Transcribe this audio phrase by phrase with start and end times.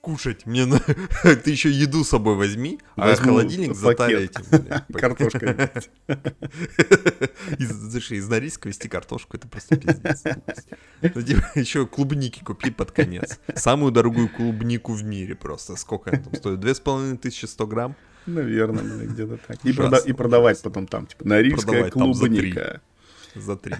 [0.00, 0.46] кушать.
[0.46, 0.78] Мне на...
[1.22, 3.76] Ты еще еду с собой возьми, а Возьму холодильник.
[4.92, 5.70] Картошка.
[7.58, 10.24] Из, слушай, из Норильска везти картошку, это просто пиздец.
[11.02, 13.38] Ну, типа, еще клубники купи под конец.
[13.54, 15.76] Самую дорогую клубнику в мире просто.
[15.76, 16.60] Сколько она там стоит?
[16.60, 17.96] Две с половиной тысячи сто грамм?
[18.26, 19.58] Наверное, где-то так.
[19.64, 22.80] И, Ужасно, прода- и продавать потом там, типа, норильская клубника.
[23.34, 23.74] За три.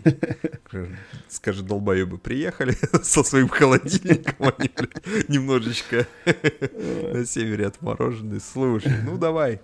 [1.28, 8.40] Скажи, долбоебы приехали со своим холодильником, они, блядь, немножечко на севере отмороженные.
[8.40, 9.60] Слушай, ну давай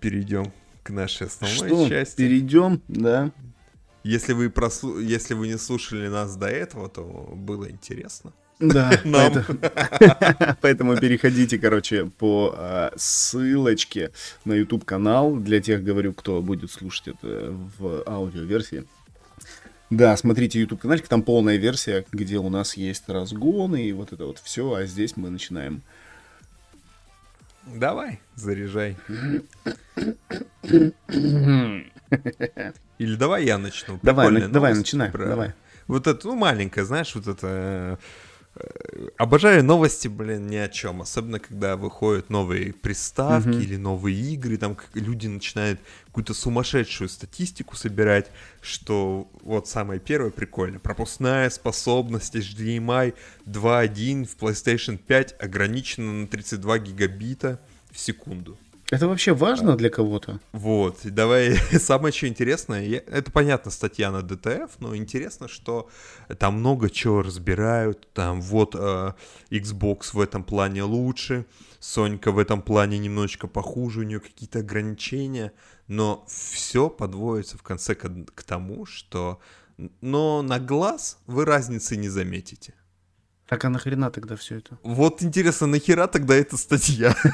[0.00, 2.16] перейдем к нашей основной Что, части.
[2.16, 3.32] перейдем, да?
[4.04, 4.98] Если вы, прослу...
[4.98, 8.32] Если вы не слушали нас до этого, то было интересно.
[8.60, 9.32] Да, Нам.
[9.32, 9.58] поэтому,
[10.60, 14.10] поэтому переходите, короче, по а, ссылочке
[14.44, 18.84] на YouTube канал для тех, говорю, кто будет слушать это в аудиоверсии.
[19.90, 24.26] Да, смотрите YouTube каналчик, там полная версия, где у нас есть разгоны и вот это
[24.26, 25.82] вот все, а здесь мы начинаем.
[27.66, 28.96] Давай, заряжай.
[32.98, 33.98] Или давай я начну.
[34.02, 35.52] Давай, Прикольная на- давай, новость начинай, про- давай.
[35.86, 37.98] Вот это, ну, маленькая, знаешь, вот это...
[39.16, 41.02] Обожаю новости, блин, ни о чем.
[41.02, 48.30] Особенно, когда выходят новые приставки или новые игры, там люди начинают какую-то сумасшедшую статистику собирать,
[48.60, 50.80] что вот самое первое прикольно.
[50.80, 53.14] Пропускная способность HDMI
[53.46, 58.58] 2.1 в PlayStation 5 ограничена на 32 гигабита в секунду.
[58.90, 60.40] Это вообще важно для кого-то?
[60.52, 65.90] Вот, давай, самое что интересное, я- это понятно, статья на DTF, но интересно, что
[66.38, 69.12] там много чего разбирают, там вот э,
[69.50, 71.44] Xbox в этом плане лучше,
[71.80, 75.52] Сонька в этом плане немножечко похуже, у нее какие-то ограничения,
[75.86, 79.38] но все подводится в конце к, к тому, что,
[80.00, 82.72] но на глаз вы разницы не заметите.
[83.48, 84.78] Так а нахрена тогда все это?
[84.82, 87.16] Вот интересно, нахера тогда эта статья?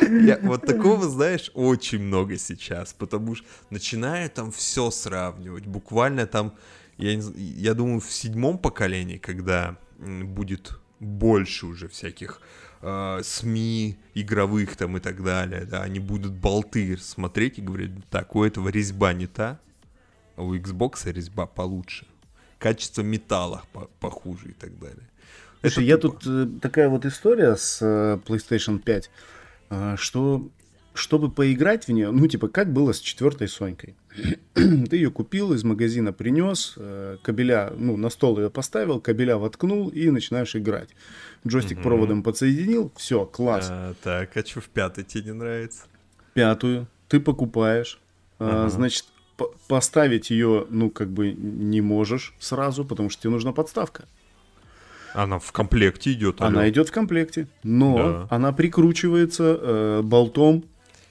[0.00, 5.66] Я, вот такого, знаешь, очень много сейчас, потому что начинаю там все сравнивать.
[5.66, 6.54] Буквально там,
[6.96, 12.40] я, я думаю, в седьмом поколении, когда будет больше уже всяких
[12.80, 18.34] э, СМИ игровых там и так далее, да, они будут болты смотреть и говорить, так,
[18.36, 19.58] у этого резьба не та,
[20.36, 22.06] а у Xbox резьба получше.
[22.58, 25.08] Качество металла по- похуже и так далее.
[25.60, 29.10] Слушай, Это я тут э, такая вот история с э, PlayStation 5,
[29.70, 30.48] э, что
[30.92, 33.96] чтобы поиграть в нее, ну типа как было с четвертой Сонькой.
[34.54, 36.76] Ты ее купил из магазина, принес,
[37.22, 40.90] кабеля, ну на стол ее поставил, кабеля воткнул и начинаешь играть.
[41.46, 43.66] Джойстик проводом подсоединил, все, класс.
[43.70, 45.82] А, так, а что в пятой тебе не нравится?
[46.34, 47.98] Пятую ты покупаешь,
[48.38, 48.68] Ага.
[48.70, 49.06] значит
[49.68, 54.04] поставить ее, ну как бы не можешь сразу, потому что тебе нужна подставка.
[55.14, 56.40] Она в комплекте идет.
[56.40, 56.48] алло.
[56.48, 58.26] Она идет в комплекте, но Да.
[58.30, 60.64] она прикручивается э, болтом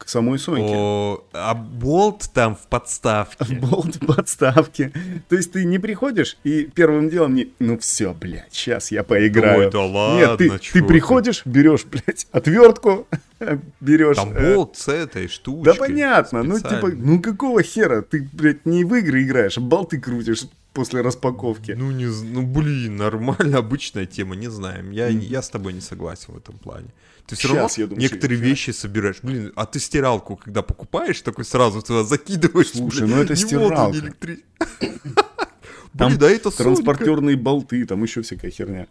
[0.04, 0.74] к самой Соньке.
[0.76, 3.56] О, а болт там в подставке.
[3.64, 4.92] Болт подставки.
[5.30, 7.52] То есть ты не приходишь и первым делом не...
[7.60, 9.66] Ну все, блядь, сейчас я поиграю.
[9.66, 10.88] Ой, да Нет, ладно, чё ты ты.
[10.88, 13.08] приходишь, берешь, блядь, отвертку,
[13.80, 14.18] берешь...
[14.18, 15.74] Там э, болт с этой штучкой.
[15.74, 18.02] Да понятно, ну типа, ну какого хера?
[18.02, 21.72] Ты, блядь, не в игры играешь, а болты крутишь после распаковки.
[21.72, 24.92] Ну, не, ну, блин, нормально, обычная тема, не знаем.
[24.92, 26.88] Я, я с тобой не согласен в этом плане.
[27.28, 29.18] Ты все равно Щас, я думаю, некоторые что- вещи собираешь.
[29.22, 32.72] Блин, а ты стиралку, когда покупаешь, такой сразу туда закидываешь.
[32.72, 33.98] Слушай, блин, ну это ни воду, стиралка.
[33.98, 34.44] электри-
[35.98, 36.50] Там Блин, да это.
[36.52, 38.88] Транспортерные болты, там еще всякая херня.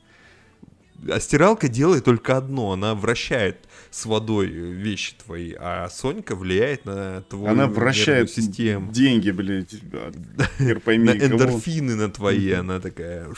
[1.10, 3.56] А стиралка делает только одно, она вращает
[3.90, 8.92] с водой вещи твои, а Сонька влияет на твою Она вращает систему.
[8.92, 9.74] деньги, блядь,
[10.84, 13.28] пойми На эндорфины на твои, она такая,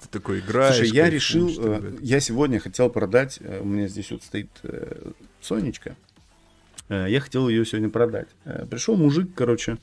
[0.00, 0.76] ты такой играешь.
[0.76, 5.10] Слушай, я решил, э, я сегодня хотел продать, э, у меня здесь вот стоит э,
[5.40, 5.96] Сонечка,
[6.88, 8.28] я хотел ее сегодня продать.
[8.70, 9.76] Пришел мужик, короче,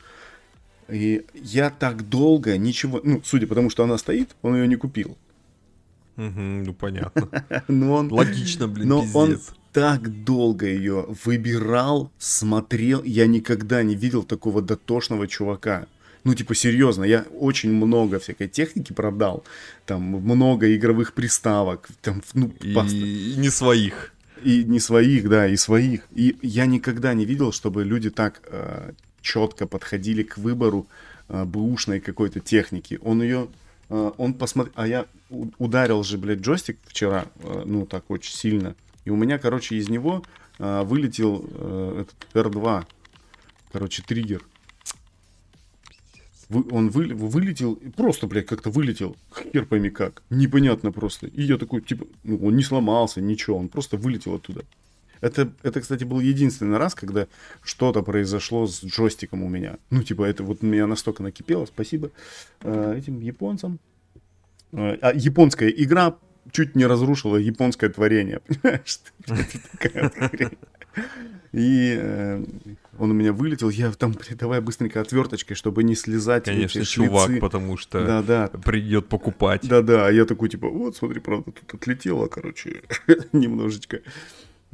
[0.88, 4.76] и я так долго ничего, ну, судя по тому, что она стоит, он ее не
[4.76, 5.16] купил.
[6.16, 7.30] Мгм, ну понятно.
[7.68, 9.40] Но он, Логично, блин, но он
[9.74, 15.88] так долго ее выбирал, смотрел, я никогда не видел такого дотошного чувака.
[16.24, 19.44] Ну, типа, серьезно, я очень много всякой техники продал,
[19.86, 24.12] там много игровых приставок, там, ну, пос- И, и не своих.
[24.44, 26.08] И не своих, да, и своих.
[26.16, 28.92] И я никогда не видел, чтобы люди так э,
[29.22, 30.88] четко подходили к выбору
[31.30, 32.98] э, бэушной какой-то техники.
[33.04, 33.48] Он ее,
[33.90, 38.76] он посмотрел, а я ударил же, блядь, джойстик вчера, э, ну так очень сильно.
[39.04, 40.24] И у меня, короче, из него
[40.58, 42.86] э, вылетел э, этот R2,
[43.72, 44.44] короче, триггер.
[46.50, 49.16] Вы, он вы, вылетел, просто, блядь, как-то вылетел,
[49.52, 51.28] хер пойми как, непонятно просто.
[51.28, 54.64] И я такой, типа, ну, он не сломался, ничего, он просто вылетел оттуда.
[55.22, 57.28] Это, это, кстати, был единственный раз, когда
[57.64, 59.78] что-то произошло с джойстиком у меня.
[59.90, 62.12] Ну, типа, это вот меня настолько накипело, спасибо
[62.62, 63.80] э, этим японцам.
[64.72, 66.18] Э, а японская игра
[66.52, 69.00] чуть не разрушила японское творение, понимаешь?
[71.52, 72.44] И э,
[73.00, 76.44] он у меня вылетел, я там, давай быстренько отверточкой, чтобы не слезать.
[76.44, 77.40] Конечно, эти чувак, шлицы.
[77.40, 78.48] потому что да, да.
[78.48, 79.66] придет покупать.
[79.66, 82.82] Да-да, я такой, типа, вот, смотри, правда, тут отлетело, короче,
[83.32, 84.02] немножечко.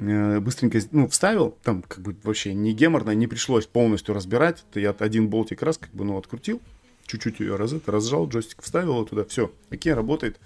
[0.01, 4.63] Э, быстренько, ну, вставил, там, как бы, вообще не геморно, не пришлось полностью разбирать.
[4.69, 6.59] Это я один болтик раз, как бы, ну, открутил,
[7.05, 10.39] чуть-чуть ее раз, это, разжал, джойстик вставил туда, все, окей, работает.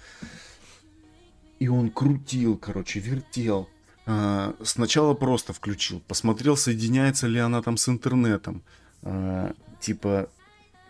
[1.58, 3.66] И он крутил, короче, вертел
[4.04, 8.62] а, сначала просто включил, посмотрел, соединяется ли она там с интернетом.
[9.02, 10.28] А, типа,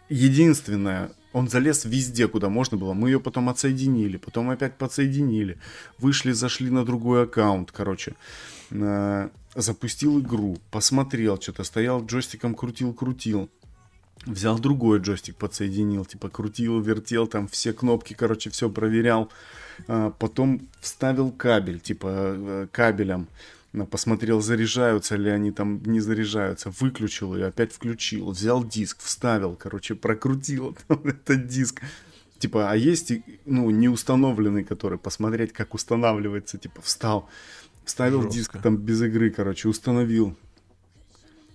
[0.08, 2.94] единственное, он залез везде, куда можно было.
[2.94, 5.58] Мы ее потом отсоединили, потом опять подсоединили.
[5.98, 8.12] Вышли, зашли на другой аккаунт, короче.
[8.12, 8.55] А,
[9.54, 13.48] запустил игру, посмотрел, что-то стоял, джойстиком крутил-крутил.
[14.24, 19.30] Взял другой джойстик, подсоединил, типа крутил, вертел, там все кнопки, короче, все проверял.
[19.86, 23.28] А, потом вставил кабель, типа э, кабелем,
[23.90, 29.94] посмотрел, заряжаются ли они там, не заряжаются, выключил ее, опять включил, взял диск, вставил, короче,
[29.94, 31.82] прокрутил этот диск.
[32.38, 33.12] Типа, а есть,
[33.44, 37.28] ну, не установленный, который посмотреть, как устанавливается, типа, встал,
[37.86, 38.36] вставил Жестко.
[38.36, 40.36] диск там без игры, короче, установил.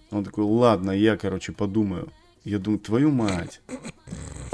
[0.09, 2.11] Он такой, ладно, я, короче, подумаю.
[2.43, 3.61] Я думаю, твою мать.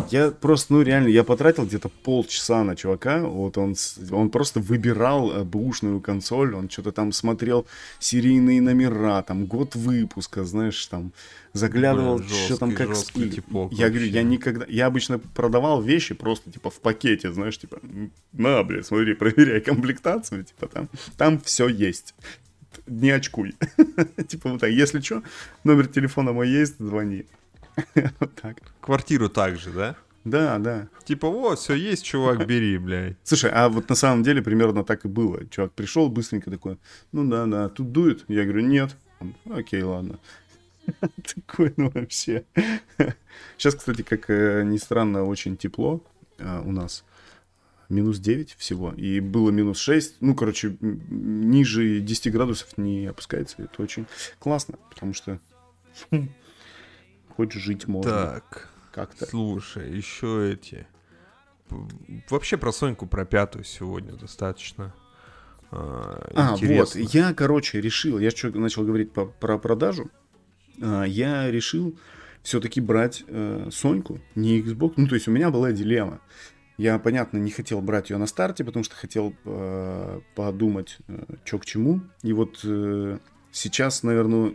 [0.10, 3.24] Я просто, ну реально, я потратил где-то полчаса на чувака.
[3.24, 3.76] Вот он,
[4.12, 7.66] он просто выбирал э, бэушную консоль, он что-то там смотрел
[8.00, 11.12] серийные номера, там год выпуска, знаешь, там
[11.54, 13.30] заглядывал, Блин, жесткий, что там как спили.
[13.30, 17.80] Типок я говорю, я никогда, я обычно продавал вещи просто типа в пакете, знаешь, типа,
[18.32, 22.14] на, блядь, смотри, проверяй комплектацию, типа там, там все есть
[22.86, 23.56] не очкуй.
[24.28, 25.22] типа вот так, если что,
[25.64, 27.26] номер телефона мой есть, звони.
[28.20, 28.58] вот так.
[28.82, 29.96] Квартиру также, да?
[30.26, 30.90] Да, да.
[31.06, 33.16] Типа, вот, все есть, чувак, бери, блядь.
[33.24, 35.46] Слушай, а вот на самом деле примерно так и было.
[35.48, 36.78] Чувак пришел быстренько такой,
[37.12, 38.26] ну да, да, тут дует.
[38.28, 38.96] Я говорю, нет.
[39.20, 40.20] Он, Окей, ладно.
[41.36, 42.46] Такой, ну вообще.
[43.58, 46.02] Сейчас, кстати, как э, ни странно, очень тепло
[46.38, 47.04] э, у нас.
[47.90, 48.94] Минус 9 всего.
[48.94, 50.18] И было минус 6.
[50.20, 53.56] Ну, короче, ниже 10 градусов не опускается.
[53.60, 54.06] Это очень
[54.40, 55.40] классно, потому что
[57.38, 58.12] хоть жить можно.
[58.12, 59.26] Так, как-то.
[59.26, 60.88] Слушай, еще эти...
[62.30, 64.94] Вообще про Соньку, про пятую сегодня достаточно
[65.70, 70.10] а, а вот, я, короче, решил, я что начал говорить по, про продажу,
[70.82, 71.98] а, я решил
[72.42, 76.22] все-таки брать э, Соньку, не Xbox, ну, то есть у меня была дилемма.
[76.78, 81.60] Я, понятно, не хотел брать ее на старте, потому что хотел э, подумать, э, что
[81.60, 82.02] к чему.
[82.22, 83.18] И вот э,
[83.52, 84.54] сейчас, наверное,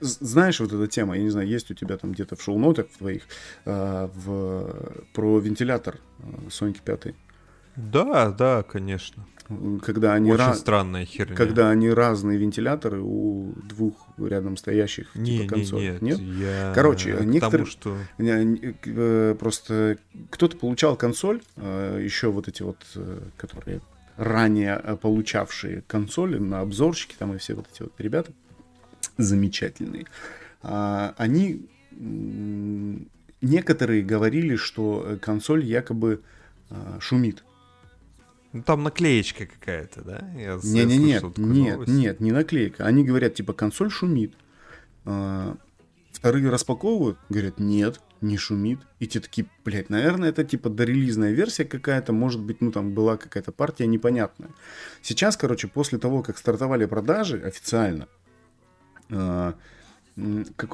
[0.00, 3.22] знаешь вот эта тема, я не знаю, есть у тебя там где-то в шоу-нотах твоих
[3.64, 7.14] э, в, про вентилятор э, Соньки 5?
[7.76, 9.26] Да, да, конечно.
[9.82, 11.34] Когда они Очень ra- странная херня.
[11.34, 15.86] Когда они разные вентиляторы у двух рядом стоящих не, типа консолей.
[15.86, 16.20] Не, нет, нет?
[16.20, 16.72] Я...
[16.74, 17.66] Короче, некоторые...
[17.66, 17.96] Тому, что...
[18.18, 19.98] Э, просто
[20.30, 22.78] кто-то получал консоль, э, еще вот эти вот,
[23.36, 23.80] которые
[24.16, 28.32] ранее получавшие консоли на обзорщики, там и все вот эти вот ребята,
[29.22, 30.06] замечательные.
[30.62, 31.68] А, они
[33.40, 36.22] некоторые говорили, что консоль якобы
[36.70, 37.44] а, шумит.
[38.52, 40.30] Ну, там наклеечка какая-то, да?
[40.64, 42.84] не, не, нет, нет, нет, не наклейка.
[42.84, 44.34] Они говорят, типа, консоль шумит.
[45.04, 45.56] А,
[46.12, 48.80] вторые распаковывают, говорят, нет, не шумит.
[48.98, 53.16] И те такие, блядь, наверное, это типа дорелизная версия какая-то, может быть, ну там была
[53.16, 54.50] какая-то партия непонятная.
[55.02, 58.08] Сейчас, короче, после того, как стартовали продажи официально,
[59.10, 59.52] Э,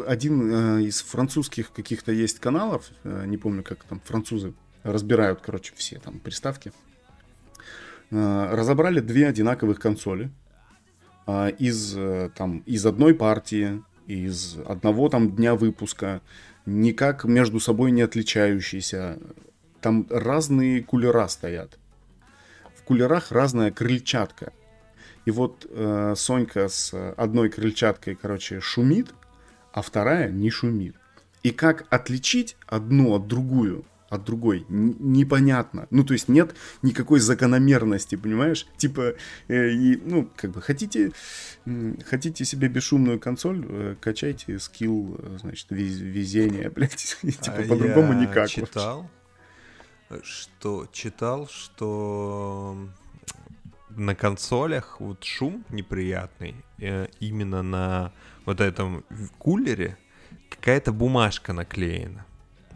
[0.07, 5.73] один э, из французских каких-то есть каналов, э, не помню, как там французы разбирают, короче,
[5.77, 6.73] все там приставки,
[8.11, 10.31] разобрали две одинаковых консоли
[11.59, 11.99] из,
[12.37, 16.23] там, из одной партии, из одного там дня выпуска,
[16.67, 19.19] никак между собой не отличающиеся.
[19.81, 21.81] Там разные кулера стоят.
[22.77, 24.53] В кулерах разная крыльчатка.
[25.27, 29.15] И вот э, Сонька с одной крыльчаткой, короче, шумит,
[29.73, 30.95] а вторая не шумит.
[31.43, 34.65] И как отличить одну от другую, от другой.
[34.69, 35.89] Непонятно.
[35.91, 38.67] Ну, то есть нет никакой закономерности, понимаешь?
[38.77, 39.15] Типа,
[39.49, 41.11] э, и, ну, как бы, хотите,
[41.67, 47.17] м, хотите себе бесшумную консоль, э, качайте скилл, э, значит, вез- везение, блядь.
[47.23, 48.37] И, типа, А по-другому никак.
[48.37, 48.61] вообще.
[48.61, 49.11] читал,
[50.23, 52.79] что читал, что
[53.97, 58.13] на консолях вот шум неприятный э, именно на
[58.45, 59.05] вот этом
[59.39, 59.97] кулере
[60.51, 62.25] какая-то бумажка наклеена.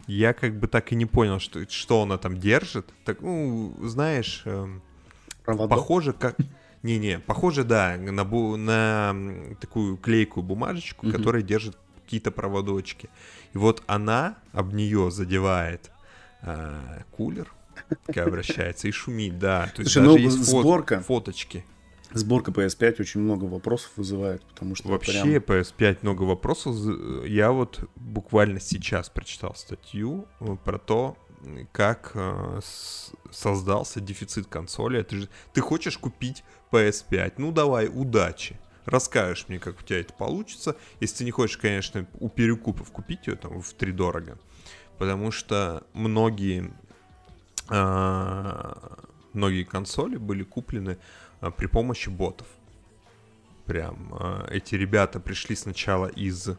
[0.07, 2.91] Я как бы так и не понял, что, что она там держит.
[3.05, 4.81] Так, ну, знаешь, эм,
[5.45, 5.69] Проводок?
[5.69, 6.35] похоже как...
[6.83, 9.15] Не-не, похоже, да, на, бу- на
[9.61, 11.15] такую клейкую бумажечку, Мгм.
[11.15, 13.07] которая держит какие-то проводочки.
[13.53, 15.91] И вот она об нее задевает
[16.41, 17.53] а, кулер,
[18.05, 19.71] когда обращается, и шумит, да.
[19.75, 21.65] То есть Слушай, даже ну, есть фот- сборка- фоточки.
[22.13, 26.75] Сборка PS5 очень много вопросов вызывает, потому что Вообще, прям- PS5 много вопросов.
[27.25, 31.17] Я вот буквально сейчас прочитал статью э, про то,
[31.71, 32.59] как э,
[33.31, 34.99] создался дефицит консоли.
[34.99, 35.29] Это же...
[35.53, 37.35] Ты хочешь купить PS5?
[37.37, 38.59] Ну давай, удачи.
[38.85, 40.75] Расскажешь мне, как у тебя это получится.
[40.99, 44.37] Если ты не хочешь, конечно, у перекупов купить ее там в три дорого.
[44.97, 46.73] Потому что многие,
[49.33, 50.97] многие консоли были куплены
[51.39, 52.47] а, при помощи ботов.
[53.65, 56.49] Прям а, эти ребята пришли сначала из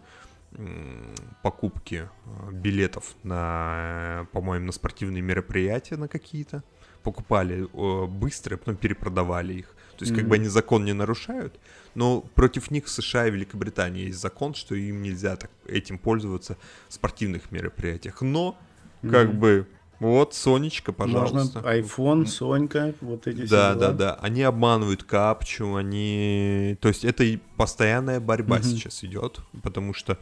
[1.42, 6.62] покупки а, билетов на, по-моему, на спортивные мероприятия на какие-то.
[7.02, 7.66] Покупали
[8.06, 9.74] быстро, а потом перепродавали их.
[9.98, 11.58] То есть, как бы они закон не нарушают,
[11.96, 16.56] но против них в США и Великобритании есть закон, что им нельзя так, этим пользоваться
[16.88, 18.20] в спортивных мероприятиях.
[18.22, 18.56] Но,
[19.02, 19.38] как Мгм.
[19.38, 19.68] бы,
[20.02, 21.58] вот, Сонечка, Можно пожалуйста.
[21.60, 24.14] iPhone, Сонька, вот эти Да, да, да.
[24.20, 26.76] Они обманывают капчу, они...
[26.80, 28.64] То есть это и постоянная борьба Мгм.
[28.64, 30.18] сейчас идет, потому что,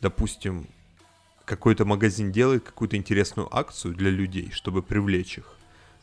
[0.00, 0.66] допустим,
[1.44, 5.52] какой-то магазин делает какую-то интересную акцию для людей, чтобы привлечь их.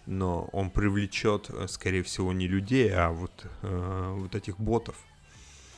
[0.06, 4.96] Но он привлечет, э, скорее всего, не людей, а вот, э, вот этих ботов.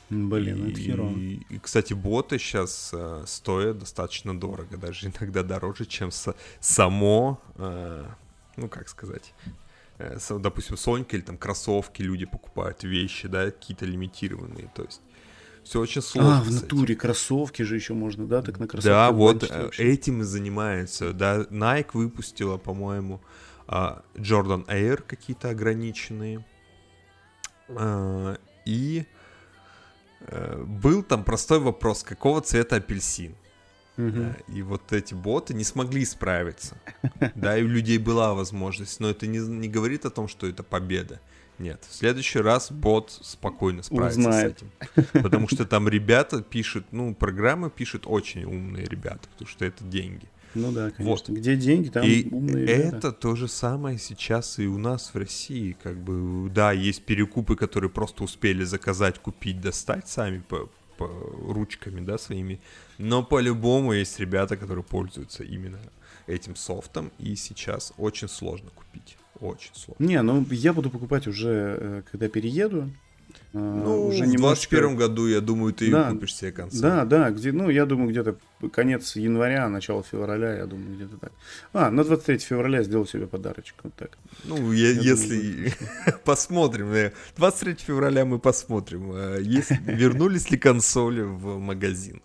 [0.09, 1.17] Блин, это и, херово.
[1.17, 2.93] и, кстати, боты сейчас
[3.25, 8.05] стоят достаточно дорого, даже иногда дороже, чем со- само, э,
[8.57, 9.33] ну как сказать,
[9.97, 15.01] э, со- допустим, Сонька или там кроссовки люди покупают, вещи, да, какие-то лимитированные, то есть
[15.63, 16.37] все очень сложно.
[16.37, 16.61] А, в с этим.
[16.61, 18.87] натуре кроссовки же еще можно, да, так на кроссовки.
[18.93, 19.83] Да, вот э, вообще.
[19.91, 21.11] этим и занимаются.
[21.13, 23.19] Да, Nike выпустила, по-моему,
[23.65, 26.45] а, Jordan Air какие-то ограниченные.
[27.69, 29.05] А, И э,
[30.65, 33.35] был там простой вопрос, какого цвета апельсин.
[33.97, 34.35] Мгм.
[34.47, 36.77] Да, И вот эти боты не смогли справиться.
[37.35, 40.63] Да, и у людей была возможность, но это не, не говорит о том, что это
[40.63, 41.21] победа.
[41.57, 44.59] Нет, в следующий раз бот спокойно справится Узнает.
[44.59, 45.21] с этим.
[45.23, 50.27] Потому что там ребята пишут, ну, программы пишут очень умные ребята, потому что это деньги.
[50.55, 51.03] Ну да, конечно.
[51.05, 51.29] Вот.
[51.29, 52.97] Где деньги, там и умные ребята.
[52.97, 55.75] это то же самое сейчас и у нас в России.
[55.83, 62.01] Как бы, да, есть перекупы, которые просто успели заказать, купить, достать сами по, по ручками,
[62.01, 62.59] да, своими.
[62.97, 65.79] Но по-любому есть ребята, которые пользуются именно
[66.27, 69.17] этим софтом, и сейчас очень сложно купить.
[69.39, 70.03] Очень сложно.
[70.03, 72.89] Не, ну я буду покупать уже, э, когда перееду.
[73.53, 76.11] А, Ну, уже в немножечко- 21 году, я думаю, ты Да.
[76.11, 76.81] купишь себе консоль.
[76.81, 78.35] Да, да, где, ну, я думаю, где-то
[78.71, 81.31] конец января, начало февраля, я думаю, где-то так.
[81.73, 84.17] А, на 23 февраля сделал себе подарочек, вот так.
[84.43, 85.71] Ну, я- Я если
[86.25, 92.21] посмотрим, э, 23 февраля мы посмотрим, э, есть- вернулись ли консоли в магазин.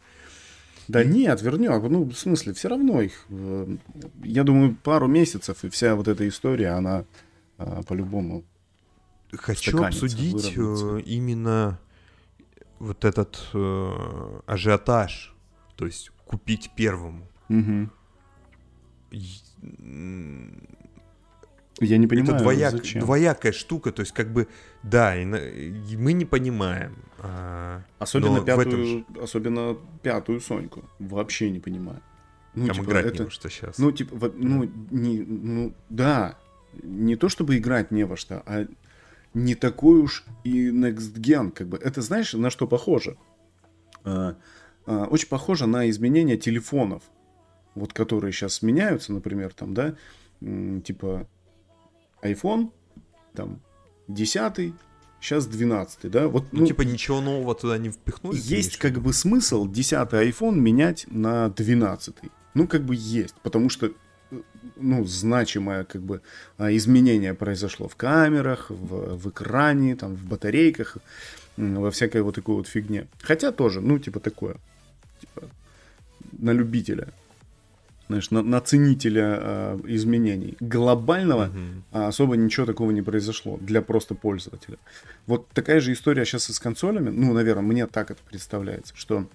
[0.89, 1.81] Да нет, вернем.
[1.93, 3.77] Ну, в смысле, все равно их, э,
[4.25, 7.05] я думаю, пару месяцев, и вся вот эта история, она
[7.63, 8.43] а, по-любому.
[9.37, 11.11] Хочу обсудить э, выровняется.
[11.11, 11.79] именно
[12.79, 15.35] вот этот э, ажиотаж,
[15.77, 17.27] то есть купить первому.
[17.49, 17.91] М,
[21.81, 23.03] Я не понимаю, это двояк- зачем.
[23.03, 24.49] двоякая штука, то есть как бы,
[24.83, 26.97] да, и и мы не понимаем.
[27.23, 30.85] а, Особенно но в этом пятую, особенно пятую Соньку.
[30.99, 32.01] Вообще не понимаю.
[32.55, 33.79] Ну, Там типа, играть это- не во что сейчас.
[33.79, 36.37] Ну, типа, ну, не, ну, да,
[36.83, 38.67] не то чтобы играть не во что, а
[39.35, 41.79] не такой уж и Next Gen, как бы.
[41.79, 43.17] Это знаешь, на что похоже?
[44.05, 44.37] А,
[44.87, 47.03] а, очень похоже на изменения телефонов,
[47.75, 49.95] вот которые сейчас меняются, например, там, да,
[50.41, 51.29] типа
[52.23, 52.73] iPhone,
[53.35, 53.61] там,
[54.09, 54.75] 10
[55.21, 58.37] сейчас 12 да, вот, ну, типа ничего нового туда не впихнули.
[58.39, 62.17] есть в как бы смысл 10 iPhone менять на 12.
[62.55, 63.93] Ну, как бы есть, потому что
[64.77, 66.21] ну, значимое как бы
[66.59, 70.99] а, изменение произошло в камерах, в, в экране, там, в батарейках,
[71.57, 73.07] во всякой вот такой вот фигне.
[73.23, 74.57] Хотя тоже, ну, типа такое,
[75.21, 75.49] типа
[76.39, 77.09] на любителя.
[78.09, 80.57] знаешь, на, на ценителя э, изменений.
[80.61, 82.09] Глобального mm-hmm.
[82.09, 84.79] особо ничего такого не произошло для просто пользователя.
[85.27, 87.11] Вот такая же история сейчас и с консолями.
[87.11, 89.27] Ну, наверное, мне так это представляется, что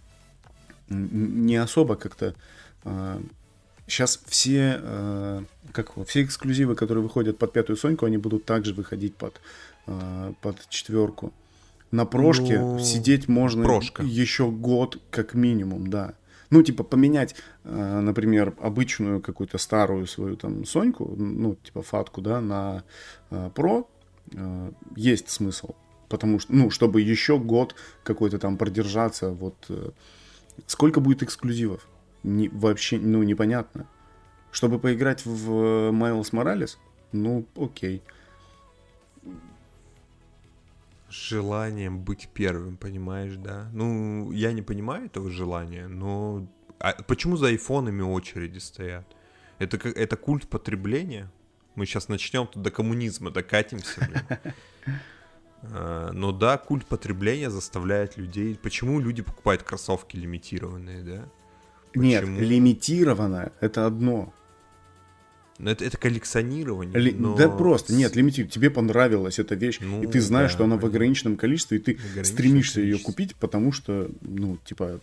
[0.89, 2.35] не особо как-то
[3.87, 9.15] сейчас все, э, как все эксклюзивы, которые выходят под пятую Соньку, они будут также выходить
[9.15, 9.39] под,
[9.87, 11.33] э, под четверку.
[11.91, 14.03] На прошке ну, сидеть можно прошка.
[14.03, 16.13] еще год как минимум, да.
[16.49, 22.41] Ну, типа, поменять, э, например, обычную какую-то старую свою там Соньку, ну, типа, фатку, да,
[22.41, 22.83] на
[23.31, 23.87] э, Pro,
[24.33, 25.75] э, есть смысл.
[26.09, 29.55] Потому что, ну, чтобы еще год какой-то там продержаться, вот...
[30.67, 31.85] Сколько будет эксклюзивов?
[32.25, 33.87] Не, вообще, ну, непонятно.
[34.51, 36.79] Чтобы поиграть в Майлз Моралес,
[37.11, 38.01] ну, окей.
[41.09, 43.69] желанием быть первым, понимаешь, да?
[43.73, 46.47] Ну, я не понимаю этого желания, но
[46.79, 49.05] а почему за айфонами очереди стоят?
[49.59, 51.31] Это, это культ потребления?
[51.75, 54.09] Мы сейчас начнем до коммунизма докатимся.
[55.71, 58.55] А, но да, культ потребления заставляет людей...
[58.55, 61.25] Почему люди покупают кроссовки лимитированные, да?
[61.95, 64.33] Нет, лимитированное— это одно.
[65.57, 66.99] Но это, это коллекционирование.
[66.99, 67.35] Ли, но...
[67.35, 70.77] Да просто, нет, лимитив, тебе понравилась эта вещь, ну, и ты знаешь, да, что она
[70.77, 74.99] в ограниченном количестве, и ты стремишься ее купить, потому что, ну, типа,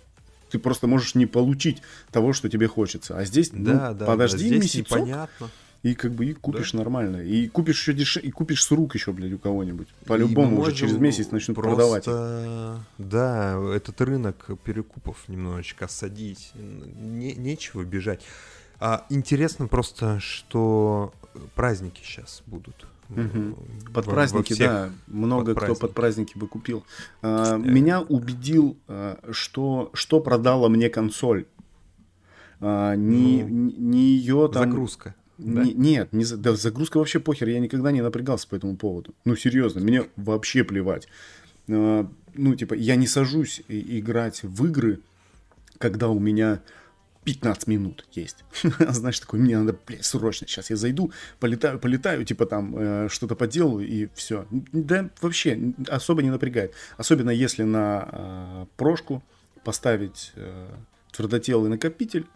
[0.50, 3.16] ты просто можешь не получить того, что тебе хочется.
[3.16, 5.50] А здесь, да, ну, да, подожди да, здесь месяцок, непонятно.
[5.82, 6.78] И как бы и купишь да.
[6.78, 7.16] нормально.
[7.18, 9.88] И купишь еще дешевле, и купишь с рук еще, блядь, у кого-нибудь.
[10.06, 12.00] По-любому уже через месяц начнут просто...
[12.00, 12.80] продавать.
[12.98, 16.52] Да, этот рынок перекупов немножечко осадить.
[16.54, 18.22] Не, нечего бежать.
[18.78, 21.12] А, интересно просто, что
[21.54, 22.86] праздники сейчас будут.
[23.10, 23.92] Угу.
[23.92, 26.84] Под праздники, да, много под кто под праздники бы купил.
[27.20, 31.46] А, меня убедил, а, что что продала мне консоль.
[32.60, 34.70] А, не, ну, не ее там.
[34.70, 35.14] Загрузка.
[35.42, 35.64] Да?
[35.64, 37.48] Не, нет, не, да, загрузка вообще похер.
[37.48, 39.14] Я никогда не напрягался по этому поводу.
[39.24, 41.08] Ну, серьезно, мне вообще плевать.
[41.68, 45.00] А, ну, типа, я не сажусь играть в игры,
[45.78, 46.62] когда у меня
[47.24, 48.44] 15 минут есть.
[48.78, 53.36] Знаешь, такой, мне надо, блядь, срочно, сейчас я зайду, полетаю, полетаю, типа там э, что-то
[53.36, 54.46] поделаю и все.
[54.50, 56.74] Да вообще особо не напрягает.
[56.96, 59.22] Особенно если на э, прошку
[59.64, 60.68] поставить э,
[61.12, 62.26] твердотелый накопитель,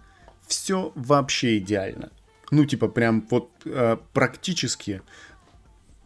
[0.47, 2.11] все вообще идеально.
[2.51, 5.03] Ну, типа прям вот э, практически,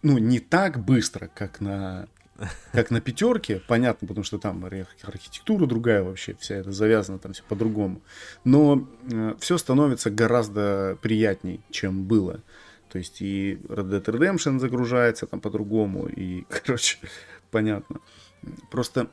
[0.02, 2.08] ну, не так быстро, как на
[2.72, 7.42] как на пятерке, понятно, потому что там архитектура другая вообще, вся это завязано там все
[7.42, 8.00] по-другому.
[8.44, 12.40] Но э, все становится гораздо приятней, чем было.
[12.90, 16.98] То есть и Red Dead Redemption загружается там по-другому, и, короче,
[17.50, 18.00] понятно.
[18.70, 19.08] Просто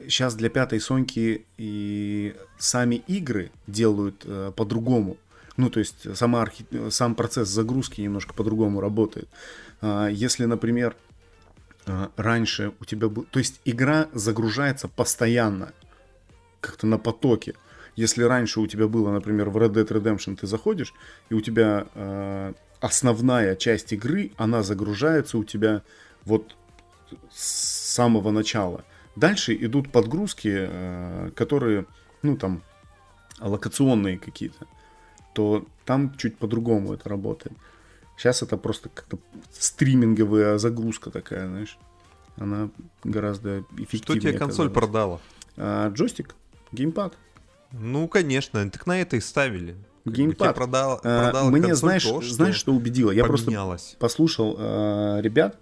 [0.00, 5.18] сейчас для пятой Соньки и сами игры делают э, по-другому.
[5.56, 6.64] Ну, то есть сама архи...
[6.90, 9.28] сам процесс загрузки немножко по-другому работает.
[9.80, 10.96] А, если, например,
[11.86, 13.24] а, раньше у тебя был...
[13.24, 15.72] То есть игра загружается постоянно,
[16.60, 17.54] как-то на потоке.
[17.96, 20.94] Если раньше у тебя было, например, в Red Dead Redemption ты заходишь,
[21.28, 25.82] и у тебя э, основная часть игры, она загружается у тебя
[26.24, 26.56] вот
[27.30, 28.84] с самого начала.
[29.14, 30.70] Дальше идут подгрузки,
[31.34, 31.84] которые,
[32.22, 32.62] ну там,
[33.40, 34.66] локационные какие-то.
[35.34, 37.56] То там чуть по-другому это работает.
[38.16, 39.18] Сейчас это просто как-то
[39.52, 41.78] стриминговая загрузка такая, знаешь.
[42.36, 42.70] Она
[43.04, 43.98] гораздо эффективнее.
[43.98, 44.72] Что тебе консоль оказалась.
[44.72, 45.20] продала?
[45.56, 46.34] А, джойстик,
[46.72, 47.14] геймпад.
[47.72, 49.76] Ну, конечно, так на это и ставили.
[50.04, 50.54] Геймпад.
[50.54, 53.10] Продал, продал а, Мне знаешь, то, что знаешь, что убедило?
[53.10, 53.82] Я поменялось.
[53.82, 55.58] просто послушал а, ребят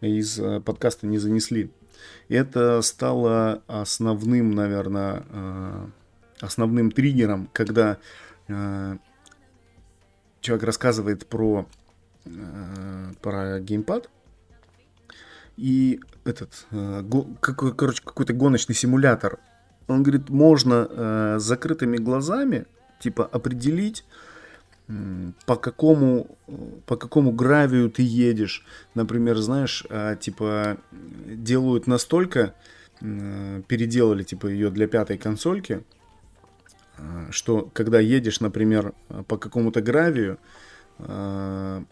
[0.00, 1.70] из а, подкаста «Не занесли».
[2.28, 5.90] Это стало основным, наверное, а,
[6.40, 7.98] основным триггером, когда
[8.48, 8.98] а,
[10.46, 11.66] человек рассказывает про,
[12.24, 14.08] э, про геймпад,
[15.56, 19.38] и этот, э, го, короче, какой-то гоночный симулятор.
[19.88, 22.66] Он говорит, можно э, с закрытыми глазами,
[23.00, 24.04] типа, определить,
[25.46, 26.38] по какому,
[26.86, 28.64] по какому гравию ты едешь.
[28.94, 29.84] Например, знаешь,
[30.20, 32.54] типа, делают настолько,
[33.00, 35.95] переделали, типа, ее для пятой консольки, Э,
[37.30, 38.94] что когда едешь, например,
[39.28, 40.38] по какому-то гравию,
[40.98, 41.82] э,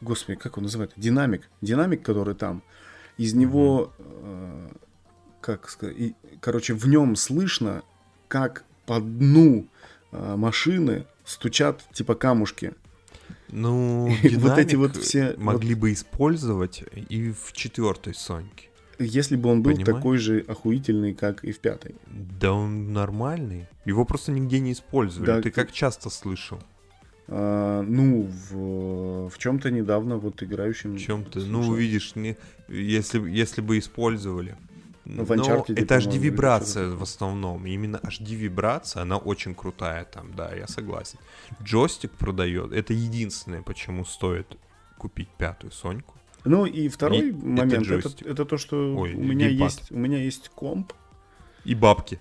[0.00, 2.62] господи, как он называется, динамик, динамик, который там,
[3.16, 4.68] из него, э,
[5.40, 7.82] как сказать, короче, в нем слышно,
[8.28, 9.66] как по дну
[10.12, 12.74] машины стучат типа камушки.
[13.48, 15.80] Ну, вот эти вот все могли вот...
[15.80, 18.68] бы использовать и в четвертой Соньке.
[18.98, 19.96] Если бы он был Понимаешь?
[19.96, 21.94] такой же охуительный, как и в пятой.
[22.06, 23.66] Да он нормальный.
[23.84, 25.26] Его просто нигде не использовали.
[25.26, 26.58] Да, Ты как часто слышал?
[27.26, 30.96] А, ну, в, в чем-то недавно вот играющим...
[30.96, 31.40] В чем-то.
[31.40, 32.36] Ну, видишь, не,
[32.68, 34.56] если, если бы использовали.
[35.04, 37.66] Ну, Но это HD-вибрация в основном.
[37.66, 41.18] И Именно HD-вибрация, она очень крутая там, да, я согласен.
[41.62, 42.72] Джойстик продает.
[42.72, 44.56] Это единственное, почему стоит
[44.96, 46.13] купить пятую Соньку.
[46.44, 48.26] Ну и второй И- это момент, это, джойстик.
[48.26, 49.70] это то, что Ой, у меня геймпад.
[49.72, 50.92] есть, у меня есть комп,
[51.64, 52.18] И бабки.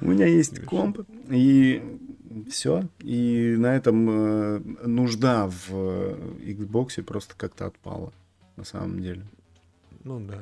[0.00, 1.00] у меня есть комп,
[1.30, 1.82] и
[2.50, 8.12] все, и на этом э, нужда в э, Xbox просто как-то отпала,
[8.56, 9.24] на самом деле.
[10.04, 10.38] Ну да,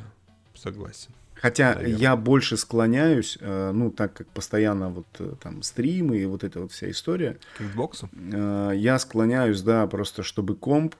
[0.55, 1.11] согласен.
[1.41, 1.97] Хотя Наверно.
[1.97, 6.61] я больше склоняюсь, э, ну, так как постоянно вот э, там стримы и вот эта
[6.61, 8.09] вот вся история, К Xbox?
[8.33, 10.95] Э, Я склоняюсь, да, просто чтобы комп...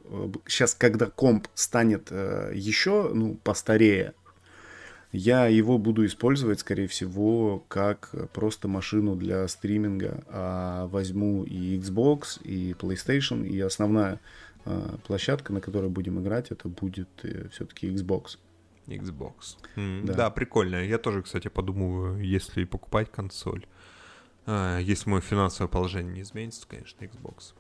[0.47, 4.13] Сейчас, когда комп станет еще, ну, постарее,
[5.13, 10.23] я его буду использовать, скорее всего, как просто машину для стриминга.
[10.29, 14.21] А возьму и Xbox, и PlayStation, и основная
[15.07, 17.09] площадка, на которой будем играть, это будет
[17.53, 18.37] все-таки Xbox.
[18.87, 19.57] Xbox.
[19.77, 20.15] М, Да.
[20.15, 20.31] Да.
[20.31, 20.77] прикольно.
[20.85, 23.67] Я тоже, кстати, подумываю, если покупать консоль.
[24.47, 27.53] А, если мое финансовое положение не изменится, то, конечно, Xbox.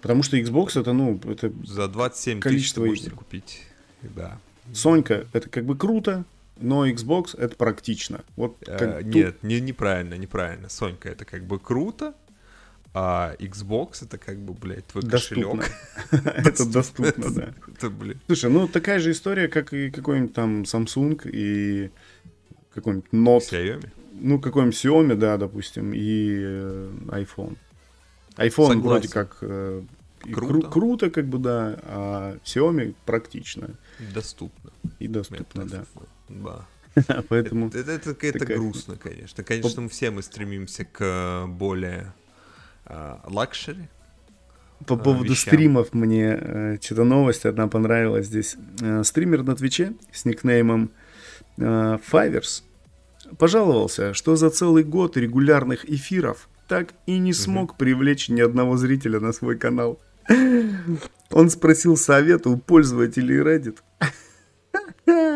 [0.00, 3.16] Потому что Xbox это, ну, это За 27 тысяч Количество ты можете игр.
[3.16, 3.62] купить.
[4.02, 4.38] Да.
[4.72, 6.24] Сонька, это как бы круто,
[6.56, 8.24] но Xbox это практично.
[8.36, 10.68] Вот Э, как тут- Нет, не, неправильно, неправильно.
[10.68, 12.14] Сонька, это как бы круто,
[12.94, 15.62] а Xbox это как бы, блядь, твой доступно.
[15.62, 15.72] кошелек.
[16.46, 17.54] Это доступно, да.
[17.74, 18.18] Это, блядь.
[18.26, 21.90] Слушай, ну такая же история, как и какой-нибудь там Samsung и
[22.74, 23.88] какой-нибудь Note, Xiaomi.
[24.20, 27.56] ну какой-нибудь Xiaomi, да, допустим, и э, iPhone.
[28.36, 29.82] iPhone вроде как э,
[30.30, 30.68] Круто.
[30.68, 33.70] круто, как бы, да, а Xiaomi практично
[34.14, 34.70] Доступно.
[34.98, 35.84] и доступно, да.
[36.28, 36.66] Да.
[37.28, 39.42] Поэтому Это, это, это, это грустно, конечно.
[39.42, 42.21] Конечно, мы все мы стремимся к более а,
[43.24, 43.88] luxury.
[44.86, 45.54] по а, поводу вещам.
[45.54, 48.56] стримов мне э, что-то новость одна понравилась здесь.
[48.80, 50.90] Э, стример на Твиче с никнеймом
[51.56, 51.62] э,
[52.10, 52.62] Fivers
[53.38, 59.20] пожаловался, что за целый год регулярных эфиров так и не смог привлечь ни одного зрителя
[59.20, 60.00] на свой канал.
[61.30, 63.78] Он спросил совета у пользователей Reddit.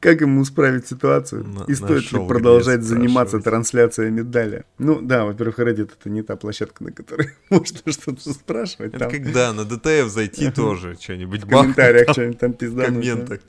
[0.00, 1.44] Как ему исправить ситуацию?
[1.44, 4.64] На- И стоит ли продолжать заниматься трансляциями далее?
[4.78, 8.90] Ну да, во-первых, Reddit это не та площадка, на которой можно что-то спрашивать.
[8.94, 12.94] Это там когда на ДТФ зайти тоже что-нибудь в комментариях что-нибудь там в пиздануть.
[12.94, 13.10] да.
[13.12, 13.40] комментах.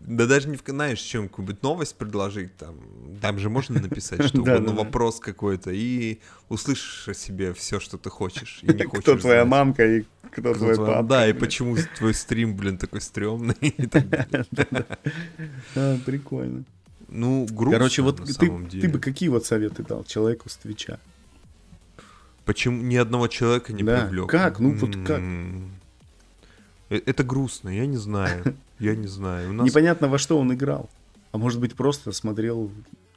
[0.00, 2.76] Да даже не в знаешь, чем какую-нибудь новость предложить, там,
[3.20, 4.84] там же можно написать, что Да, угодно, да, да.
[4.84, 9.42] вопрос какой-то, и услышишь о себе все, что ты хочешь, и не хочешь Кто твоя
[9.42, 9.50] знать.
[9.50, 11.02] мамка и кто Кто твой папа.
[11.02, 14.44] Да, и почему твой стрим, блин, такой стрёмный и так далее.
[15.74, 16.64] А, Прикольно.
[17.08, 20.56] Ну, грустно, Короче, вот на ты, самом ты бы какие вот советы дал человеку с
[20.56, 20.98] Твича?
[22.44, 24.28] Почему ни одного человека не Да, привлек?
[24.28, 24.58] как?
[24.58, 25.22] Ну, вот как?
[26.88, 28.56] Это грустно, я не знаю.
[28.78, 29.54] Я не знаю.
[29.54, 29.66] Нас...
[29.66, 30.90] Непонятно, во что он играл.
[31.32, 32.70] А может быть, просто смотрел...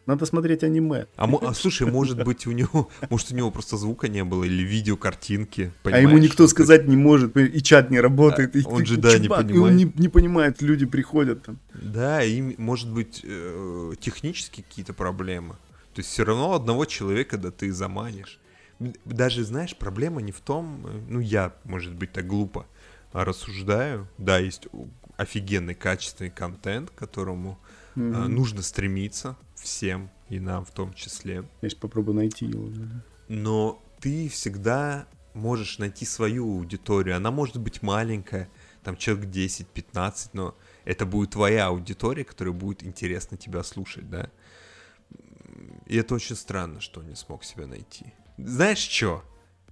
[0.06, 1.06] Надо смотреть аниме.
[1.18, 4.64] А, а слушай, может быть у него, может у него просто звука не было или
[4.64, 5.72] видео картинки.
[5.84, 8.56] а ему никто сказать не может, и чат не работает.
[8.56, 9.76] и А, он ты, же, да, не чувак, и он понимает.
[9.76, 11.60] не, не понимает, люди приходят там.
[11.74, 15.56] Да, и может быть э, технические какие-то проблемы.
[15.94, 18.40] То есть все равно одного человека да ты заманишь.
[19.06, 22.79] Даже, знаешь, проблема не в том, э, ну я, может быть, так глупо а,
[23.12, 24.08] рассуждаю.
[24.17, 24.67] Да, есть
[25.17, 27.60] офигенный качественный контент, к которому
[27.95, 28.34] Мгм.
[28.34, 31.43] нужно стремиться всем, и нам в том числе.
[31.62, 32.69] Я сейчас попробую найти его.
[33.28, 37.15] но ты всегда можешь найти свою аудиторию.
[37.17, 38.50] Она может быть маленькая,
[38.84, 44.30] там человек 10-15, но это будет твоя аудитория, которая будет интересно тебя слушать, да?
[45.86, 48.13] И это очень странно, что он не смог себя найти.
[48.38, 49.24] Знаешь что?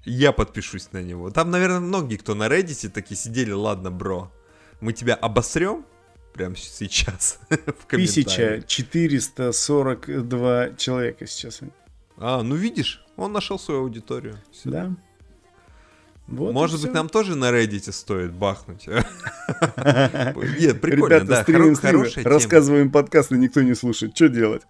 [0.09, 1.31] Я подпишусь на него.
[1.31, 4.31] Там, наверное, многие, кто на Reddit такие сидели, ладно, бро,
[4.79, 5.85] мы тебя обосрем
[6.33, 8.63] прямо сейчас в комментариях.
[8.63, 11.59] 1442 человека сейчас.
[12.15, 14.37] А, ну видишь, он нашел свою аудиторию.
[14.53, 14.69] Всё.
[14.69, 14.95] Да.
[16.27, 16.93] Вот Может быть, всё.
[16.93, 18.87] нам тоже на Reddit стоит бахнуть.
[18.87, 24.15] Нет, прикольно, да, хорошая рассказываем подкасты, никто не слушает.
[24.15, 24.61] Что делать?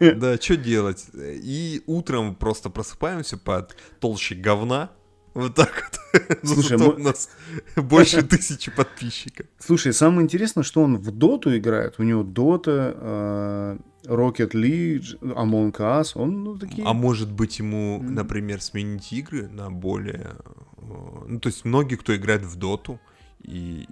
[0.00, 1.06] Да, что делать?
[1.14, 4.90] И утром просто просыпаемся под толще говна.
[5.34, 5.72] Вот так
[6.12, 6.38] вот.
[6.44, 7.28] Слушай, мы- у нас
[7.76, 9.46] больше тысячи подписчиков.
[9.58, 11.94] Слушай, самое интересное, что он в доту играет.
[11.98, 13.76] У него дота, э,
[14.06, 16.12] Rocket League, Among Us.
[16.14, 16.86] Он, ну, такие...
[16.86, 20.36] А может быть ему, например, сменить игры на более...
[20.76, 23.00] э, Ну, то есть многие, кто играет в доту,
[23.44, 23.86] И,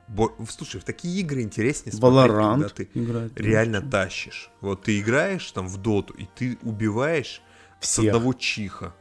[0.49, 4.05] слушай, в такие игры интереснее смотреть, Valorant когда ты играет, реально да.
[4.05, 4.51] тащишь.
[4.63, 7.43] Вот ты играешь там в доту, и ты убиваешь
[7.79, 8.05] всех.
[8.05, 8.95] с одного чиха.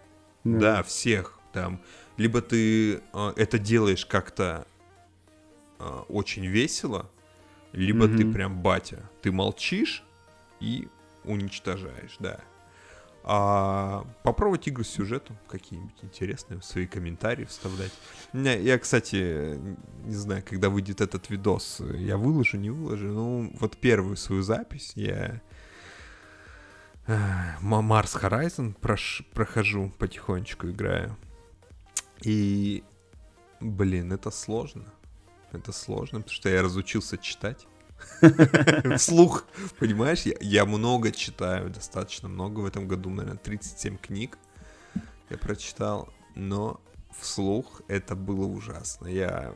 [0.44, 0.60] Да.
[0.60, 1.82] да, всех там.
[2.18, 4.68] Либо ты э, это делаешь как-то
[5.80, 7.10] э, очень весело,
[7.72, 8.18] либо mm-hmm.
[8.18, 9.10] ты прям батя.
[9.22, 10.04] Ты молчишь
[10.60, 10.90] и
[11.24, 12.42] уничтожаешь, да.
[13.24, 17.92] А попробовать игры с сюжетом какие-нибудь интересные, свои комментарии вставлять.
[18.34, 19.60] Я, кстати,
[20.06, 23.08] не знаю, когда выйдет этот видос, я выложу, не выложу.
[23.08, 25.40] Ну, вот первую свою запись я
[27.62, 31.16] Марс Horizon прош, прохожу, потихонечку играю.
[32.24, 32.84] И,
[33.60, 34.86] блин, это сложно.
[35.52, 37.68] Это сложно, потому что я разучился читать.
[38.98, 39.46] Вслух,
[39.80, 40.22] понимаешь?
[40.22, 44.38] Я, я много читаю, достаточно много в этом году, наверное, 37 книг
[45.32, 46.82] я прочитал, но
[47.18, 49.08] вслух это было ужасно.
[49.08, 49.56] Я...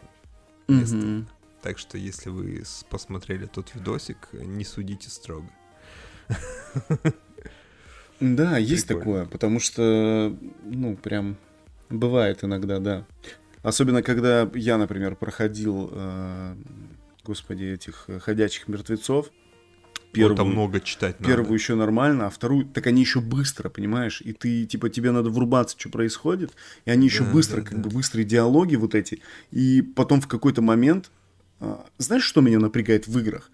[0.67, 1.25] Mm-hmm.
[1.61, 5.49] Так что, если вы посмотрели тот видосик, не судите строго.
[8.21, 11.35] Да, есть такое, потому что, ну, прям
[11.89, 13.05] бывает иногда, да.
[13.61, 16.55] Особенно, когда я, например, проходил э,
[17.25, 19.31] господи, этих э, ходячих мертвецов.
[20.11, 21.33] Первую, там много читать надо.
[21.33, 24.21] Первую еще нормально, а вторую, так они еще быстро, понимаешь?
[24.21, 26.53] И ты, типа, тебе надо врубаться, что происходит,
[26.85, 27.83] и они еще да, быстро, да, как да.
[27.83, 29.21] бы, быстрые диалоги вот эти.
[29.51, 31.11] И потом в какой-то момент,
[31.59, 33.51] а, знаешь, что меня напрягает в играх?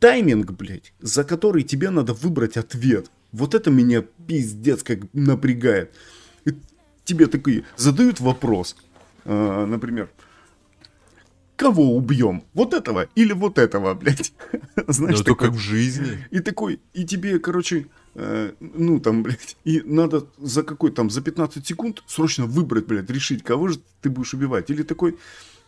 [0.00, 3.10] Тайминг, блядь, за который тебе надо выбрать ответ.
[3.30, 5.92] Вот это меня пиздец как напрягает.
[6.44, 6.54] И
[7.04, 8.76] тебе такие задают вопрос,
[9.24, 10.10] а, например,
[11.56, 12.44] кого убьем?
[12.54, 14.32] Вот этого или вот этого, блядь?
[14.88, 16.26] Знаешь, ну, такой, как в жизни.
[16.30, 21.20] И такой, и тебе, короче, э, ну там, блядь, и надо за какой там, за
[21.20, 24.70] 15 секунд срочно выбрать, блядь, решить, кого же ты будешь убивать.
[24.70, 25.18] Или такой,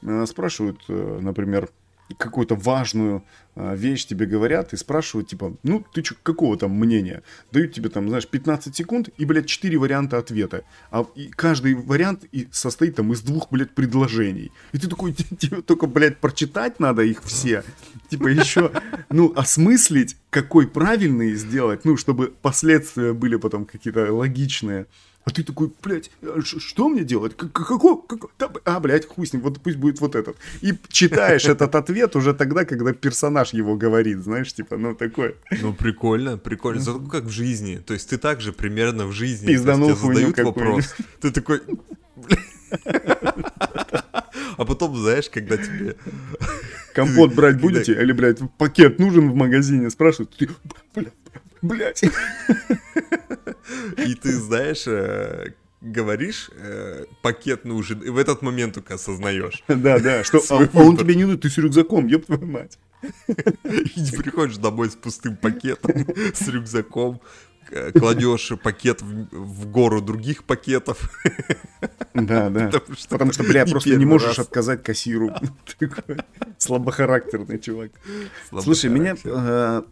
[0.03, 1.71] э, спрашивают, э, например,
[2.15, 7.23] какую-то важную а, вещь тебе говорят и спрашивают, типа, ну, ты чё, какого там мнения?
[7.53, 10.65] Дают тебе там, знаешь, 15 секунд и, блядь, 4 варианта ответа.
[10.91, 14.53] А и каждый вариант и состоит там из двух, блядь, предложений.
[14.73, 17.65] И ты такой, тебе только, блядь, прочитать надо их все.
[18.11, 18.71] Типа еще,
[19.11, 24.87] ну, осмыслить, какой правильный сделать, ну, чтобы последствия были потом какие-то логичные.
[25.27, 27.37] А ты такой, блядь, а что мне делать?
[27.37, 27.99] Какой?
[28.65, 30.37] А, блядь, хуй с ним, вот пусть будет вот этот.
[30.63, 35.35] И читаешь этот ответ уже тогда, когда персонаж его говорит, знаешь, типа, ну, такое.
[35.63, 36.81] Ну, прикольно, прикольно.
[36.81, 37.83] Зато как в жизни.
[37.85, 39.49] То есть ты также примерно в жизни.
[39.49, 40.95] Пизданул задают вопрос.
[41.21, 41.61] Ты такой,
[44.57, 45.97] а потом, знаешь, когда тебе...
[46.95, 47.93] Компот брать будете?
[47.93, 49.91] Или, блядь, пакет нужен в магазине?
[49.91, 50.35] Спрашивают.
[50.37, 50.49] Ты,
[50.95, 51.13] блядь.
[53.99, 59.63] И ты знаешь, э, говоришь, э, пакет нужен, и в этот момент только осознаешь.
[59.69, 62.79] Да, да, что а, а он тебе не нужен, ты с рюкзаком, ёб твою мать.
[63.29, 65.93] И приходишь домой с пустым пакетом,
[66.35, 67.21] с рюкзаком,
[67.95, 71.11] кладешь пакет в, в гору других пакетов.
[72.15, 72.67] Да, да.
[72.67, 74.47] Потому что, Потому что бля, не просто не можешь раз.
[74.47, 75.35] отказать кассиру.
[76.59, 77.91] Слабохарактерный чувак.
[78.63, 79.83] Слушай, меня э,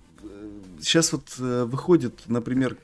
[0.85, 2.77] сейчас вот э, выходит, например,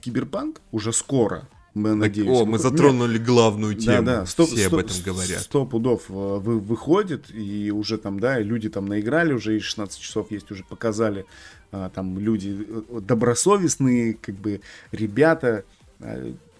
[0.00, 2.42] Киберпанк уже скоро, мы надеемся.
[2.42, 3.26] О, мы затронули Нет.
[3.26, 4.04] главную тему.
[4.04, 4.26] Да, да.
[4.26, 5.40] Сто, Все сто, об этом говорят.
[5.42, 10.00] Сто пудов э, вы, выходит, и уже там, да, люди там наиграли, уже и 16
[10.00, 11.26] часов есть, уже показали.
[11.72, 14.60] А, там люди э, добросовестные, как бы
[14.92, 15.64] ребята,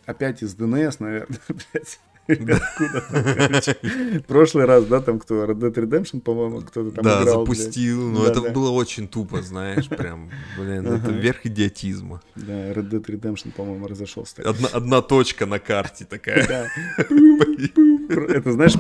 [0.07, 2.01] опять из ДНС, наверное, блядь.
[4.27, 8.41] Прошлый раз, да, там кто, Red Dead Redemption, по-моему, кто-то там Да, запустил, но это
[8.41, 12.23] было очень тупо, знаешь, прям, блин, это верх идиотизма.
[12.37, 14.43] Да, Red Dead Redemption, по-моему, разошелся.
[14.73, 16.71] Одна точка на карте такая.
[18.09, 18.75] Это, знаешь,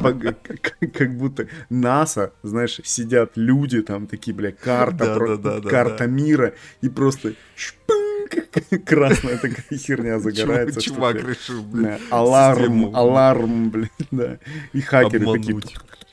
[0.93, 7.35] как будто НАСА, знаешь, сидят люди там такие, бля, карта, карта мира, и просто
[8.85, 10.81] красная такая херня загорается.
[10.81, 11.99] Чувак решил, блин.
[12.11, 14.39] Аларм, аларм, блин, да.
[14.73, 15.61] И хакеры такие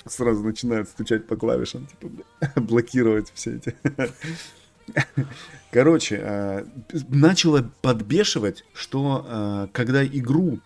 [0.05, 2.11] сразу начинают стучать по клавишам, типа,
[2.61, 3.75] блокировать все эти.
[5.71, 6.65] Короче, э,
[7.09, 10.59] начало подбешивать, что э, когда игру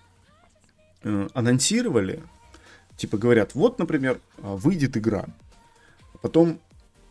[1.03, 2.23] э, анонсировали,
[2.97, 5.25] типа говорят, вот, например, выйдет игра,
[6.21, 6.59] потом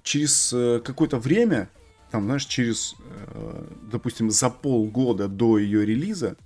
[0.02, 1.68] через какое-то время
[2.14, 6.36] там, знаешь, через, э, допустим, за полгода до ее релиза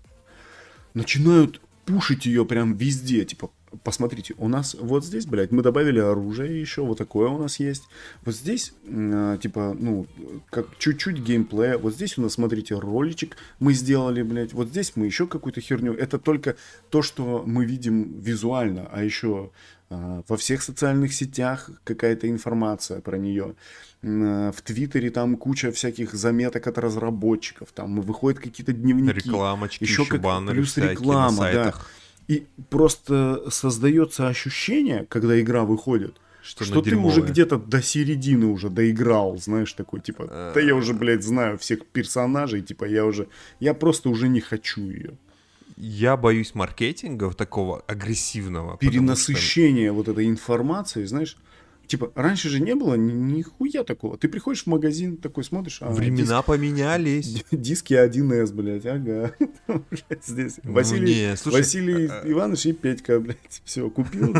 [0.94, 3.50] начинают пушить ее прям везде, типа,
[3.84, 7.82] посмотрите, у нас вот здесь, блядь, мы добавили оружие еще, вот такое у нас есть.
[8.24, 10.06] Вот здесь, э, типа, ну,
[10.48, 11.76] как чуть-чуть геймплея.
[11.76, 14.54] Вот здесь у нас, смотрите, роличек мы сделали, блядь.
[14.54, 15.92] Вот здесь мы еще какую-то херню.
[15.92, 16.56] Это только
[16.88, 19.50] то, что мы видим визуально, а еще
[19.90, 23.44] А, во всех социальных сетях какая-то информация про нее.
[23.44, 23.54] А,
[24.02, 29.12] в Твиттере там куча всяких заметок от разработчиков, там выходят какие-то дневники.
[29.26, 31.74] Рекламочки, еще еще как баннеры плюс реклама, да.
[32.28, 37.22] И просто создается ощущение, когда игра выходит, Что, что, ты уже дерьмовая.
[37.22, 42.60] где-то до середины уже доиграл, знаешь, такой, типа, да я уже, блядь, знаю всех персонажей,
[42.62, 43.28] типа, я уже,
[43.60, 45.14] я просто уже не хочу ее.
[45.76, 48.76] Я боюсь маркетинга такого агрессивного.
[48.76, 51.36] потому что- Перенасыщение вот этой информации, знаешь,
[51.88, 54.16] типа, раньше же не было ни- нихуя такого.
[54.16, 57.26] Ты приходишь в магазин, такой смотришь, а, Времена поменялись.
[57.26, 59.32] дис- диски 1С, блядь, ага.
[60.24, 64.34] Здесь Ну, Василий, Василий а- Иванович и Петька, блядь, все, купил,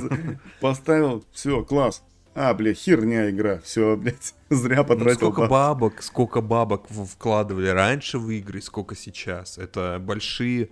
[0.61, 2.03] поставил, все, класс.
[2.35, 7.67] А, блядь, херня игра, все, блядь, зря Ну, потратил сколько баб- бабок, сколько бабок вкладывали
[7.69, 9.59] раньше в игры, сколько сейчас.
[9.59, 10.69] Это большие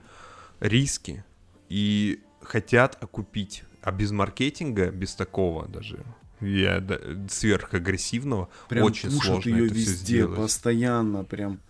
[0.60, 1.24] риски.
[1.68, 3.64] И хотят окупить.
[3.82, 6.04] А без маркетинга, без такого даже,
[6.40, 10.36] я, да, сверхагрессивного, Прям очень сложно ее это все везде, сделать.
[10.36, 11.60] постоянно, прям.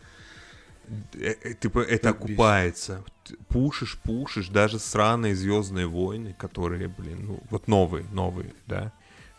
[1.14, 3.04] Э, э, Типа, это Так окупается.
[3.48, 8.92] Пушишь, пушишь, даже сраные Звездные войны, которые, блин, ну, вот новые, новые, да,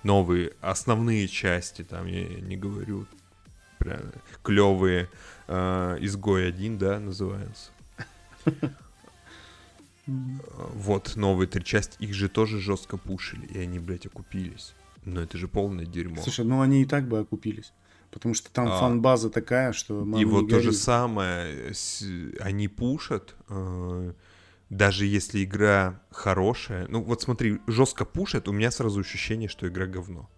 [0.04, 3.06] новые, основные части, там, я не говорю,
[3.78, 4.02] прям
[4.44, 5.10] клевые,
[5.48, 7.72] Изгой один, да, называется.
[10.08, 14.74] Вот, новые три части, их же тоже жестко пушили, и они, блядь, окупились.
[15.08, 16.22] Но это же полное дерьмо.
[16.22, 17.72] Слушай, ну они и так бы окупились.
[18.12, 18.80] Потому что там А.
[18.80, 20.06] фан-база такая, что...
[20.20, 22.04] И вот то же самое, с-
[22.39, 24.13] они пушат, э,
[24.70, 26.88] даже если игра хорошая.
[26.89, 30.30] Ну вот смотри, жестко пушат, у меня сразу ощущение, что игра говно.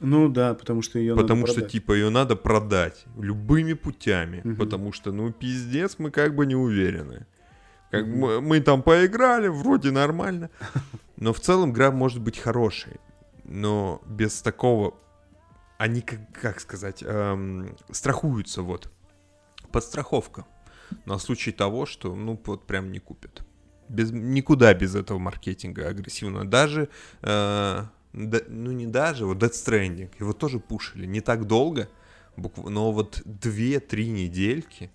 [0.00, 4.56] Ну да, потому что ее потому что типа ее надо продать любыми путями, Мгм.
[4.56, 7.26] потому что ну пиздец мы как бы не уверены.
[7.90, 8.18] Как Мгм.
[8.18, 10.50] мы, мы там поиграли, вроде нормально,
[11.16, 12.92] но в целом игра может быть хорошей,
[13.48, 14.94] но без такого
[15.78, 18.90] они как, как сказать эм, страхуются вот
[19.72, 20.44] подстраховка
[21.06, 23.42] на случай того, что ну вот прям не купят.
[23.88, 26.44] Без, никуда без этого маркетинга агрессивного.
[26.44, 26.88] Даже,
[27.22, 31.88] э, да- ну не даже, вот Death Stranding, его тоже пушили не так долго,
[32.36, 34.90] букв- но вот 2-3 недельки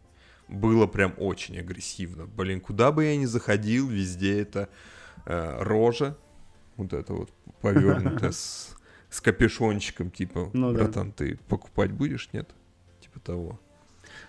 [0.47, 2.25] было прям очень агрессивно.
[2.27, 4.69] Блин, куда бы я ни заходил, везде это
[5.25, 6.17] э, рожа,
[6.77, 7.29] вот это вот
[7.61, 8.75] повернутая с,
[9.09, 10.79] с капюшончиком, типа, Ну да.
[10.83, 12.49] братан, ты покупать будешь, нет?
[13.01, 13.59] Типа того.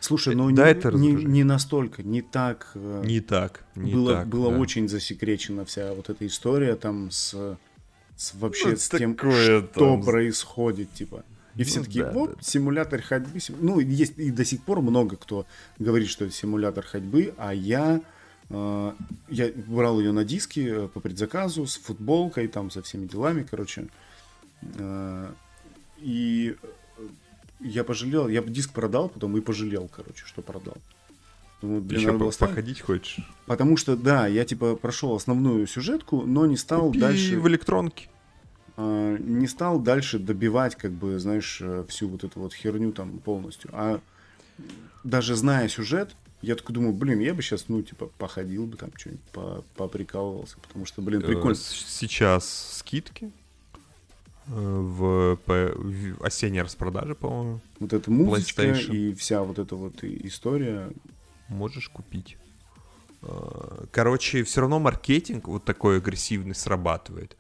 [0.00, 2.70] Слушай, Э, ну да, не, это не, не настолько, не так...
[2.74, 4.28] э, Не так, не было так.
[4.28, 4.58] было да.
[4.58, 7.56] очень засекречена вся вот эта история там с,
[8.16, 10.02] с вообще Ну, с тем, что там.
[10.02, 11.24] происходит, типа.
[11.56, 12.42] И все Ну такие, да, вот, да.
[12.42, 13.38] симулятор ходьбы.
[13.40, 13.56] сим-».
[13.60, 15.46] Ну, есть и до сих пор много кто
[15.78, 18.00] говорит, что это симулятор ходьбы, а я,
[18.50, 23.88] я брал ее на диски э, по предзаказу с футболкой, там, со всеми делами, короче.
[24.76, 25.32] Э,
[25.98, 26.54] и
[26.98, 27.06] э,
[27.60, 30.76] я пожалел, я диск продал потом и пожалел, короче, что продал.
[31.62, 32.50] Думаю, блин, Еще надо было по- оставить.
[32.54, 33.18] походить хочешь?
[33.46, 38.08] Потому что, да, я типа прошел основную сюжетку, но не стал Купи дальше, в электронке.
[38.76, 43.18] а, не стал дальше добивать, как бы, знаешь, э, всю вот эту вот херню там
[43.20, 43.70] полностью.
[43.72, 44.00] А
[45.04, 48.90] даже зная сюжет, я такой думаю, блин, я бы сейчас, ну, типа, походил бы там,
[48.96, 51.54] что-нибудь по- поприкалывался, потому что, блин, Э, прикольно.
[51.56, 53.30] Сейчас скидки
[54.46, 57.60] э, в, по- в осенней распродаже, по-моему.
[57.80, 60.90] Вот эта музычка и вся вот эта вот история.
[61.48, 62.36] Можешь купить.
[63.22, 67.36] Э, Короче, все равно маркетинг вот такой агрессивный срабатывает.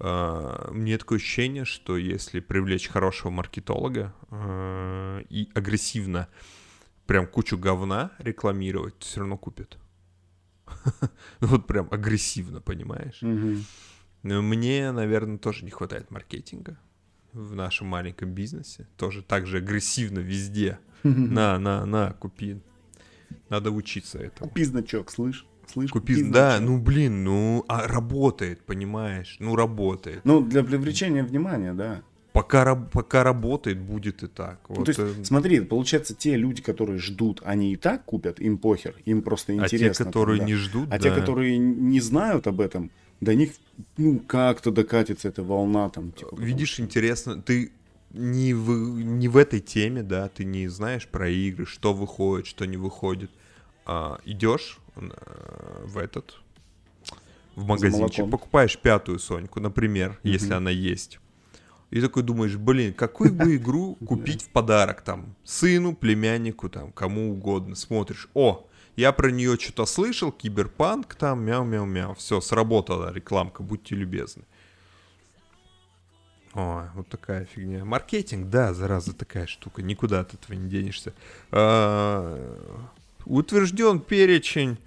[0.00, 4.14] Мне такое ощущение, что если привлечь хорошего маркетолога
[5.28, 6.28] и агрессивно
[7.08, 9.78] прям кучу говна рекламировать, все равно купят.
[11.40, 13.22] Вот прям агрессивно, понимаешь?
[14.22, 16.78] Мне, наверное, тоже не хватает маркетинга
[17.32, 18.86] в нашем маленьком бизнесе.
[18.96, 20.78] Тоже так же агрессивно везде.
[21.02, 22.60] На, на, на, купи.
[23.48, 24.50] Надо учиться этому.
[24.50, 25.46] Купи значок, слышь?
[25.66, 29.36] Слышь, Купи, да, ну блин, ну, а работает, понимаешь?
[29.38, 30.24] Ну, работает.
[30.24, 32.02] Ну, для привлечения внимания, да.
[32.42, 34.60] Пока, пока работает, будет и так.
[34.68, 38.40] Ну, Вот, то есть, э, смотри, получается, те люди, которые ждут, они и так купят,
[38.40, 40.04] им похер, им просто а интересно.
[40.04, 40.98] те, которые не ждут, А да.
[40.98, 43.50] те, которые не знают об этом, до них,
[43.96, 46.12] ну, как-то докатится эта волна там.
[46.12, 47.72] Типа, потому Видишь, что- интересно, ты
[48.12, 48.70] не в,
[49.00, 53.30] не в этой теме, да, ты не знаешь про игры, что выходит, что не выходит.
[53.84, 55.00] А, идешь э,
[55.86, 56.36] в этот,
[57.56, 61.18] в магазинчик, покупаешь пятую Соньку, например, если она есть.
[61.90, 67.32] И такой думаешь, блин, какую бы игру купить в подарок там сыну, племяннику, там кому
[67.32, 67.74] угодно.
[67.74, 68.66] Смотришь, о,
[68.96, 72.14] я про нее что-то слышал, киберпанк там, мяу-мяу-мяу.
[72.14, 74.44] Все, сработала рекламка, будьте любезны.
[76.54, 77.84] Ой, вот такая фигня.
[77.84, 79.82] Маркетинг, да, зараза, такая штука.
[79.82, 81.14] Никуда от этого не денешься.
[81.50, 82.56] А,
[83.24, 84.78] утвержден перечень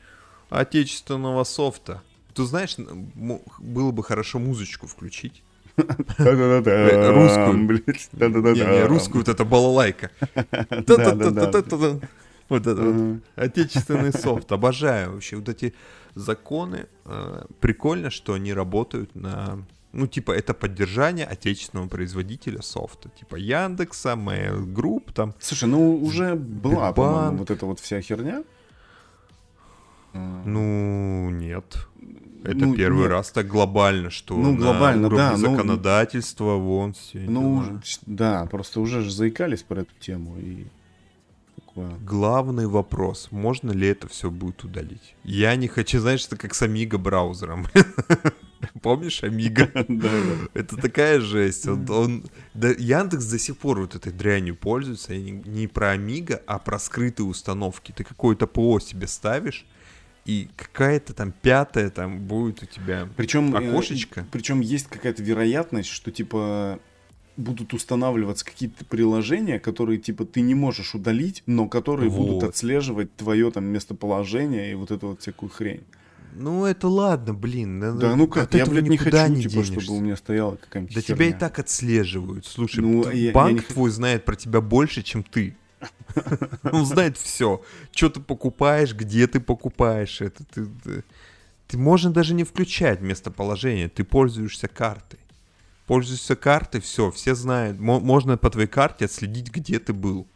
[0.49, 2.03] отечественного софта.
[2.33, 5.43] Ты знаешь, было бы хорошо музычку включить.
[5.77, 7.57] Э, русскую.
[8.55, 10.11] Не, русскую, вот это балалайка.
[12.49, 13.21] Вот это вот.
[13.37, 14.51] Отечественный софт.
[14.51, 15.73] Обожаю вообще вот эти
[16.15, 16.87] законы.
[17.05, 23.09] Э, прикольно, что они работают на ну, типа, это поддержание отечественного производителя софта.
[23.09, 25.33] Типа Яндекса, Mail Group, там.
[25.39, 28.43] Слушай, ну уже была, по-моему, вот эта вот вся херня.
[30.13, 31.87] Ну, нет.
[32.43, 33.11] Это ну, первый нет.
[33.11, 37.19] раз так глобально, что ну, глобально, на да, ну, законодательства ну, вон все.
[37.19, 40.65] Ну, да, просто уже же заикались про эту тему и
[41.71, 41.91] такое.
[41.99, 45.15] Главный вопрос, можно ли это все будет удалить?
[45.23, 47.67] Я не хочу, знаешь, это как с Amiga браузером.
[48.81, 49.71] Помнишь Амига?
[50.53, 51.67] Это такая жесть.
[51.67, 55.15] Он, Яндекс до сих пор вот этой дрянью пользуется.
[55.15, 57.91] Не, про Амига, а про скрытые установки.
[57.91, 59.65] Ты какое-то ПО себе ставишь,
[60.25, 64.21] и какая-то там пятая там будет у тебя причем, э, окошечко.
[64.21, 66.79] Э, причем есть какая-то вероятность, что типа
[67.37, 72.27] будут устанавливаться какие-то приложения, которые типа ты не можешь удалить, но которые вот.
[72.27, 75.83] будут отслеживать твое там местоположение и вот эту вот всякую хрень.
[76.33, 77.79] Ну это ладно, блин.
[77.79, 79.79] Да, ну как, я, блядь, не хочу, не типа, денешься.
[79.81, 81.15] чтобы у меня стояла какая-нибудь Да херня.
[81.15, 82.45] тебя и так отслеживают.
[82.45, 83.73] Слушай, ну, я, банк я не...
[83.73, 85.55] твой знает про тебя больше, чем ты.
[86.71, 87.61] Он знает все.
[87.91, 90.43] Что ты покупаешь, где ты покупаешь это.
[90.45, 91.03] Ты, ты,
[91.67, 93.89] ты можно даже не включать местоположение.
[93.89, 95.19] Ты пользуешься картой.
[95.87, 97.79] Пользуешься картой, все, все знают.
[97.79, 100.27] Можно по твоей карте отследить, где ты был.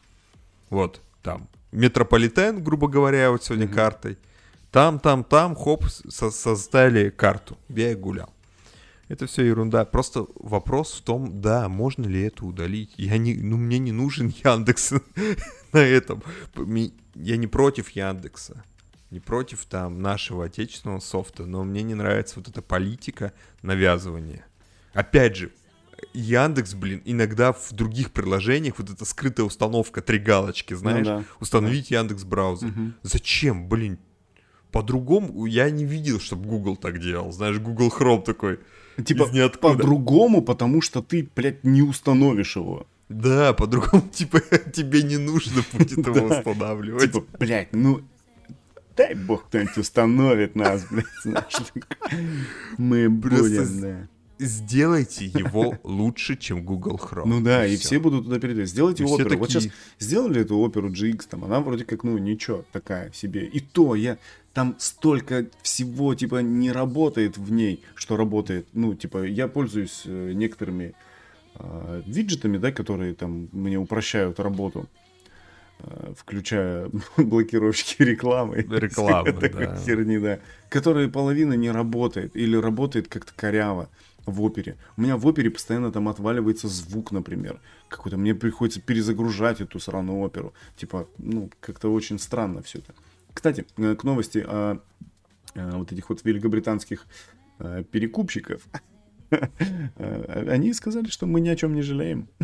[0.69, 1.47] Вот, там.
[1.71, 3.73] Метрополитен, грубо говоря, вот сегодня mm-hmm.
[3.73, 4.17] картой.
[4.71, 7.57] Там, там, там, хоп, со создали карту.
[7.69, 8.34] Я и гулял.
[9.07, 9.85] Это все ерунда.
[9.85, 12.93] Просто вопрос в том, да, можно ли это удалить.
[12.97, 14.93] Я не, ну, мне не нужен Яндекс
[15.71, 16.23] на этом.
[17.13, 18.63] Я не против Яндекса,
[19.11, 24.45] не против там нашего отечественного софта, но мне не нравится вот эта политика навязывания.
[24.93, 25.51] Опять же,
[26.13, 31.19] Яндекс, блин, иногда в других приложениях вот эта скрытая установка, три галочки, ну знаешь, ну,
[31.19, 31.25] да.
[31.39, 32.69] установить Яндекс браузер.
[32.69, 32.93] Угу.
[33.03, 33.99] Зачем, блин?
[34.71, 37.31] По-другому я не видел, чтобы Google так делал.
[37.31, 38.59] Знаешь, Google Chrome такой.
[39.03, 42.87] Типа по-другому, потому что ты, блядь, не установишь его.
[43.09, 47.11] Да, по-другому, типа, тебе не нужно будет его устанавливать.
[47.11, 48.01] Типа, блядь, ну,
[48.97, 51.71] дай бог кто-нибудь установит нас, блядь, знаешь.
[52.77, 54.07] Мы будем, да.
[54.37, 57.25] Сделайте его лучше, чем Google Chrome.
[57.25, 58.69] Ну да, и, и все будут туда передавать.
[58.69, 59.37] Сделайте и оперу.
[59.37, 59.67] Вот сейчас
[59.99, 63.45] сделали эту оперу GX, там, она вроде как, ну, ничего, такая себе.
[63.45, 64.17] И то я
[64.53, 68.67] там столько всего, типа, не работает в ней, что работает.
[68.73, 70.95] Ну, типа, я пользуюсь э, некоторыми
[71.55, 74.89] э, виджетами, да, которые там мне упрощают работу,
[75.79, 78.57] э, включая блокировщики рекламы.
[78.69, 79.77] Рекламы, да.
[79.77, 80.39] Херни, да.
[80.69, 83.89] Которые половина не работает или работает как-то коряво
[84.25, 84.77] в опере.
[84.97, 87.59] У меня в опере постоянно там отваливается звук, например.
[87.89, 90.53] Какой-то мне приходится перезагружать эту сраную оперу.
[90.75, 92.93] Типа, ну, как-то очень странно все это.
[93.33, 94.79] Кстати, э, к новости о,
[95.55, 97.05] о вот этих вот великобританских
[97.59, 98.61] э, перекупщиков.
[99.29, 102.27] Э, они сказали, что мы ни о чем не жалеем.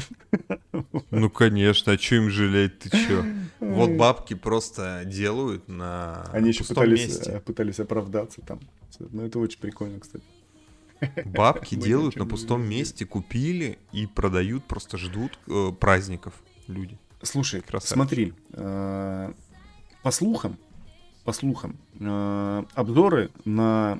[1.11, 3.25] Ну, конечно, о чем им жалеть, ты чё?
[3.59, 7.41] Вот бабки просто делают на Они еще пытались, месте.
[7.45, 8.59] пытались оправдаться там.
[8.99, 10.23] Ну, это очень прикольно, кстати.
[11.25, 16.33] Бабки делают на пустом месте, купили и продают, просто ждут э, праздников
[16.67, 16.97] люди.
[17.21, 17.93] Слушай, Красавчик.
[17.93, 19.33] смотри, э,
[20.03, 20.57] по слухам,
[21.23, 23.99] по слухам, э, обзоры на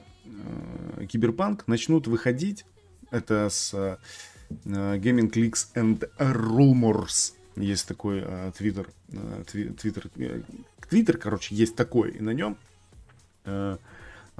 [1.10, 2.66] Киберпанк начнут выходить.
[3.10, 3.74] Это с
[4.64, 7.34] Gaming Leaks and Rumors.
[7.58, 8.24] Есть такой
[8.58, 8.90] твиттер.
[9.52, 10.10] Твиттер,
[10.88, 12.12] твиттер, короче, есть такой.
[12.12, 12.58] И на нем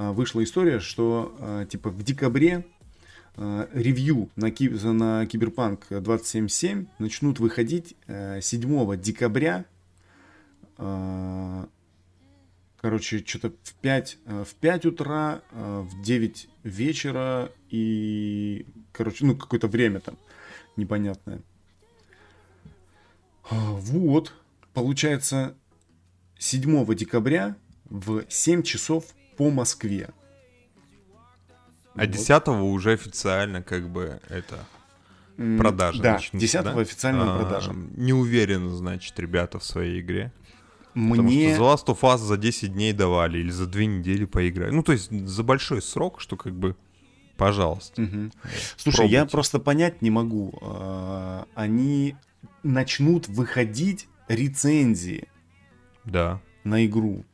[0.10, 2.66] вышла история, что э, типа в декабре
[3.36, 9.66] э, ревью на, ки- на Киберпанк 27.7 начнут выходить 7 декабря
[12.82, 19.36] короче, что-то в 5, э, в 5 утра, э, в 9 вечера и, короче, ну,
[19.36, 20.18] какое-то время там
[20.76, 21.42] непонятное.
[23.50, 24.34] А, вот,
[24.74, 25.56] получается,
[26.40, 29.06] 7 декабря в 7 часов
[29.42, 30.10] по Москве.
[31.96, 32.12] А вот.
[32.12, 34.60] 10 уже официально как бы это
[35.58, 36.80] продажа Да, начнутся, 10 да?
[36.80, 37.74] официально а, продажа.
[37.74, 40.32] Не уверен, значит, ребята в своей игре.
[40.94, 41.16] Мне...
[41.16, 44.74] Потому что The Last of Us за 10 дней давали или за 2 недели поиграть.
[44.74, 46.76] Ну, то есть за большой срок, что как бы
[47.36, 48.00] пожалуйста.
[48.00, 48.32] Угу.
[48.78, 50.54] Слушай, я просто понять не могу.
[50.62, 52.16] А, они
[52.62, 55.28] начнут выходить рецензии
[56.06, 56.40] да.
[56.64, 57.26] на игру.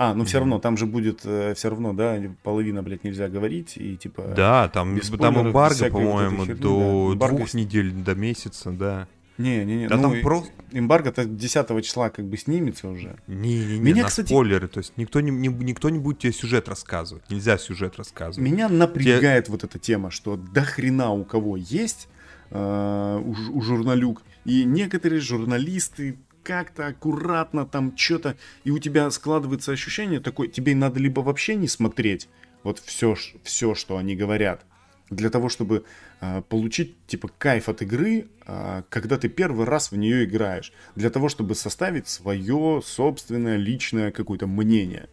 [0.00, 3.76] А, ну все равно, там же будет э, все равно, да, половина, блядь, нельзя говорить,
[3.76, 4.32] и типа...
[4.36, 7.28] Да, там, там эмбарго, по-моему, вот до да.
[7.28, 9.08] двух недель, до месяца, да.
[9.38, 9.88] Не, не, не.
[9.88, 10.52] Да ну, там просто...
[10.70, 13.18] Эмбарго-то 10 числа как бы снимется уже.
[13.26, 13.80] Не, не, не.
[13.80, 14.26] Меня, на кстати...
[14.26, 14.68] спойлеры.
[14.68, 17.28] То есть никто не, не, никто не будет тебе сюжет рассказывать.
[17.30, 18.38] Нельзя сюжет рассказывать.
[18.38, 19.52] Меня напрягает Те...
[19.52, 22.08] вот эта тема, что до хрена у кого есть
[22.50, 24.22] э, у, у журналюк.
[24.44, 26.18] И некоторые журналисты
[26.48, 28.34] как-то аккуратно там что-то,
[28.64, 32.26] и у тебя складывается ощущение такое, тебе надо либо вообще не смотреть
[32.62, 34.64] вот все, все что они говорят,
[35.10, 35.84] для того, чтобы
[36.22, 41.10] э, получить типа кайф от игры, э, когда ты первый раз в нее играешь, для
[41.10, 45.10] того, чтобы составить свое собственное личное какое-то мнение.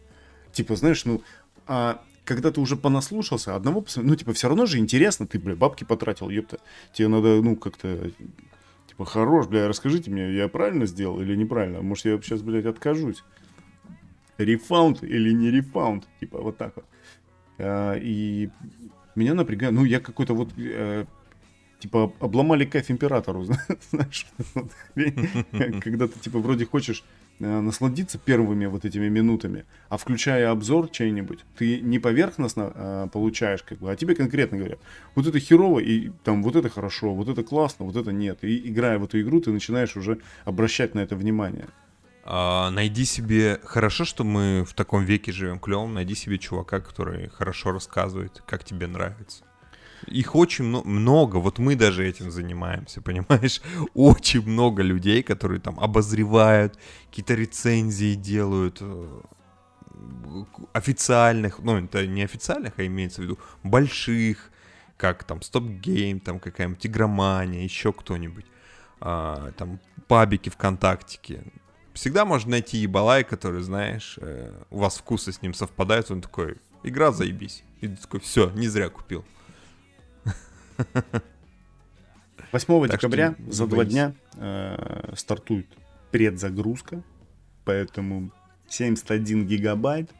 [0.52, 1.22] Типа, знаешь, ну,
[1.66, 5.84] а когда ты уже понаслушался, одного, ну, типа, все равно же интересно, ты, бля, бабки
[5.84, 6.60] потратил, ёпта.
[6.94, 8.10] Тебе надо, ну, как-то
[8.96, 11.82] Типа, хорош, бля, расскажите мне, я правильно сделал или неправильно?
[11.82, 13.24] Может, я сейчас, блядь, откажусь?
[14.38, 16.08] Рефаунд или не рефаунд?
[16.18, 16.86] Типа, вот так вот.
[17.58, 18.48] А, и
[19.14, 21.04] меня напрягает, ну, я какой-то вот, э,
[21.78, 23.44] типа, обломали кайф императору,
[23.90, 24.26] знаешь,
[25.82, 27.04] когда ты, типа, вроде хочешь
[27.38, 33.78] насладиться первыми вот этими минутами, а включая обзор чей-нибудь, ты не поверхностно э, получаешь, как
[33.78, 34.78] бы, а тебе конкретно говорят,
[35.14, 38.38] вот это херово, и там вот это хорошо, вот это классно, вот это нет.
[38.42, 41.66] И играя в эту игру, ты начинаешь уже обращать на это внимание.
[42.28, 43.60] А, найди себе...
[43.62, 45.94] Хорошо, что мы в таком веке живем клевом.
[45.94, 49.44] Найди себе чувака, который хорошо рассказывает, как тебе нравится.
[50.06, 53.60] Их очень много, вот мы даже этим занимаемся, понимаешь?
[53.94, 56.78] Очень много людей, которые там обозревают,
[57.08, 59.20] какие-то рецензии делают, э,
[60.72, 64.50] официальных, ну это не официальных, а имеется в виду больших,
[64.96, 68.46] как там Stop Game, там какая-нибудь игромания, еще кто-нибудь,
[69.00, 71.44] а, там пабики ВКонтактике.
[71.92, 76.56] Всегда можно найти ебалай, который, знаешь, э, у вас вкусы с ним совпадают, он такой,
[76.82, 77.64] игра заебись.
[77.80, 79.24] И ты такой, все, не зря купил.
[82.52, 85.66] 8 декабря за два дня э, стартует
[86.10, 87.02] предзагрузка,
[87.64, 88.30] поэтому
[88.68, 90.10] 71 гигабайт.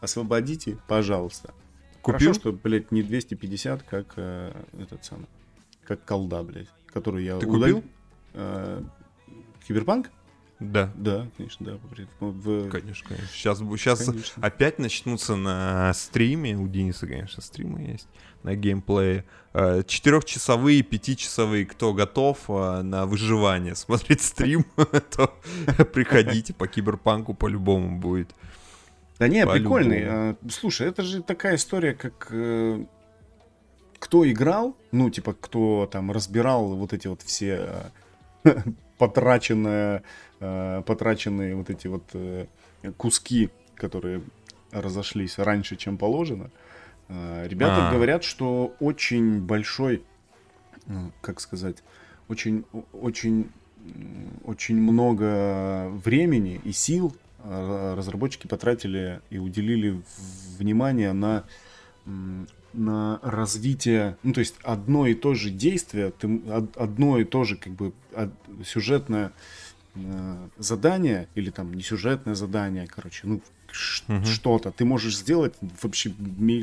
[0.00, 1.54] Освободите, пожалуйста.
[2.00, 2.18] Купил?
[2.18, 5.26] Хорошо, что, блядь, не 250, как э, этот самый,
[5.84, 7.76] как колда, блядь, который я Ты удалил.
[7.76, 7.90] купил?
[8.34, 8.82] Э,
[9.66, 10.10] Киберпанк?
[10.70, 10.92] Да.
[10.94, 11.78] Да, конечно, да.
[12.20, 12.68] В...
[12.70, 13.28] Конечно, конечно.
[13.32, 14.46] Сейчас, сейчас конечно.
[14.46, 16.56] опять начнутся на стриме.
[16.56, 18.08] У Дениса, конечно, стримы есть
[18.42, 19.24] на геймплее.
[19.54, 24.64] Э, четырехчасовые, пятичасовые, кто готов э, на выживание смотреть стрим,
[25.16, 25.34] то
[25.92, 28.34] приходите по киберпанку по-любому будет.
[29.18, 30.04] Да не, прикольный.
[30.06, 32.84] А, слушай, это же такая история, как э,
[33.98, 37.92] кто играл, ну, типа, кто там разбирал вот эти вот все
[39.06, 40.02] потраченные,
[40.38, 42.04] потраченные вот эти вот
[42.96, 44.22] куски, которые
[44.72, 46.50] разошлись раньше, чем положено.
[47.08, 47.92] Э, ребята а.
[47.92, 50.02] говорят, что очень большой,
[50.86, 51.76] ну, как сказать,
[52.28, 53.50] очень, очень,
[54.44, 60.02] очень много времени и сил э, разработчики потратили и уделили
[60.58, 61.44] внимание на
[62.72, 66.40] на развитие, ну то есть одно и то же действие, ты,
[66.76, 67.92] одно и то же как бы
[68.64, 69.32] сюжетное
[69.94, 73.40] э, задание или там не сюжетное задание, короче, ну
[74.08, 74.24] угу.
[74.24, 74.70] что-то.
[74.70, 76.12] Ты можешь сделать вообще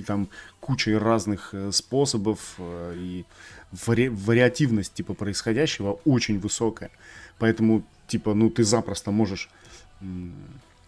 [0.05, 0.29] там
[0.59, 3.25] кучей разных э, способов, э, и
[3.71, 6.91] вари- вариативность типа происходящего очень высокая.
[7.37, 9.49] Поэтому, типа, ну ты запросто можешь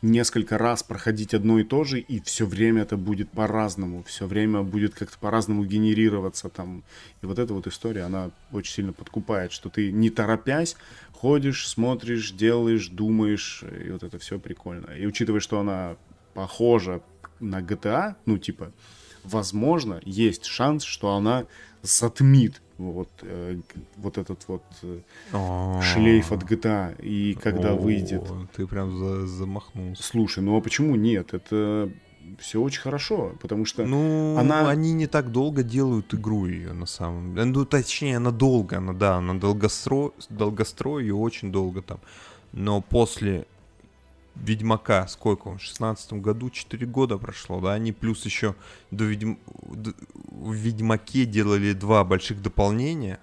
[0.02, 4.64] несколько раз проходить одно и то же, и все время это будет по-разному, все время
[4.64, 6.84] будет как-то по-разному генерироваться там.
[7.22, 10.76] И вот эта вот история, она очень сильно подкупает, что ты не торопясь
[11.22, 14.90] ходишь, смотришь, делаешь, думаешь, и вот это все прикольно.
[14.92, 15.96] И учитывая, что она
[16.34, 17.02] похожа
[17.40, 18.72] на GTA, ну, типа,
[19.24, 21.46] возможно, есть шанс, что она
[21.82, 23.60] затмит вот, э,
[23.98, 27.00] вот этот вот э, шлейф от GTA.
[27.02, 28.24] И когда выйдет...
[28.56, 30.04] Ты прям за замахнулся.
[30.04, 31.34] Слушай, ну а почему нет?
[31.34, 31.92] Это
[32.40, 34.70] все очень хорошо, потому что ну, она...
[34.70, 37.46] они не так долго делают игру ее на самом деле.
[37.46, 42.00] Ну, точнее, она долго, она, да, она долгострой, долгострой и очень долго там.
[42.54, 43.46] Но после
[44.36, 48.56] Ведьмака, сколько он, в шестнадцатом году, 4 года прошло, да, они плюс еще
[48.90, 49.36] до Ведьм...
[49.52, 53.20] в Ведьмаке делали два больших дополнения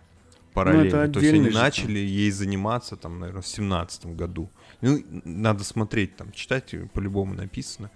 [0.55, 4.51] параллельно, ну, то есть они начали ей заниматься там, наверное, в семнадцатом году.
[4.81, 7.91] Ну, надо смотреть, там, читать, по-любому написано.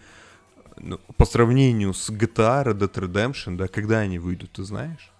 [0.78, 5.11] Ну, по сравнению с GTA, Red Dead Redemption, да, когда они выйдут, ты знаешь?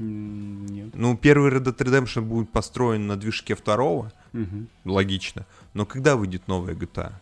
[0.00, 0.94] Нет.
[0.94, 4.68] Ну, первый Red Dead Redemption будет построен на движке второго, Мгм.
[4.84, 5.46] логично.
[5.74, 7.12] Но когда выйдет новая GTA?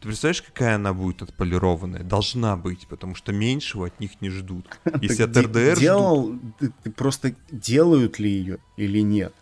[0.00, 2.02] Ты представляешь, какая она будет отполированная?
[2.02, 4.66] Должна быть, потому что меньшего от них не ждут.
[5.00, 9.32] Если от РДР делал, ты, просто делают ли ее или нет?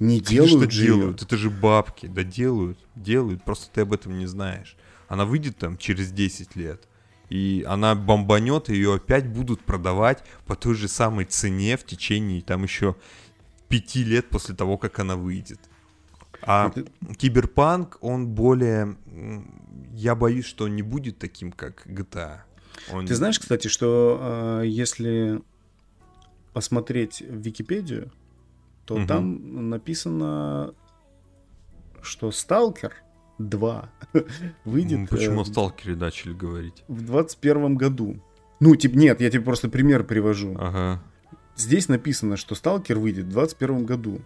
[0.00, 1.22] Не делают же делают.
[1.22, 2.06] Это же бабки.
[2.06, 3.44] Да делают, делают.
[3.44, 4.76] Просто ты об этом не знаешь.
[5.08, 6.88] Она выйдет там через 10 лет.
[7.34, 12.40] И она бомбанет, и ее опять будут продавать по той же самой цене в течение
[12.42, 12.94] там еще
[13.68, 15.58] пяти лет после того, как она выйдет.
[16.42, 16.84] А Это-
[17.16, 18.96] Киберпанк, он более...
[19.94, 22.42] Я боюсь, что он не будет таким, как GTA.
[22.92, 25.42] Он- Ты знаешь, кстати, что э, если
[26.52, 28.12] посмотреть в Википедию,
[28.84, 29.06] то Мгм.
[29.08, 30.72] там написано,
[32.00, 32.92] что Сталкер
[33.38, 33.90] 2
[34.64, 36.84] выйдет Почему э, о Сталкере начали говорить?
[36.88, 38.16] в 21 году.
[38.60, 40.56] Ну, типа, нет, я тебе просто пример привожу.
[40.58, 41.02] Ага.
[41.56, 44.20] Здесь написано, что Сталкер выйдет в 21 году.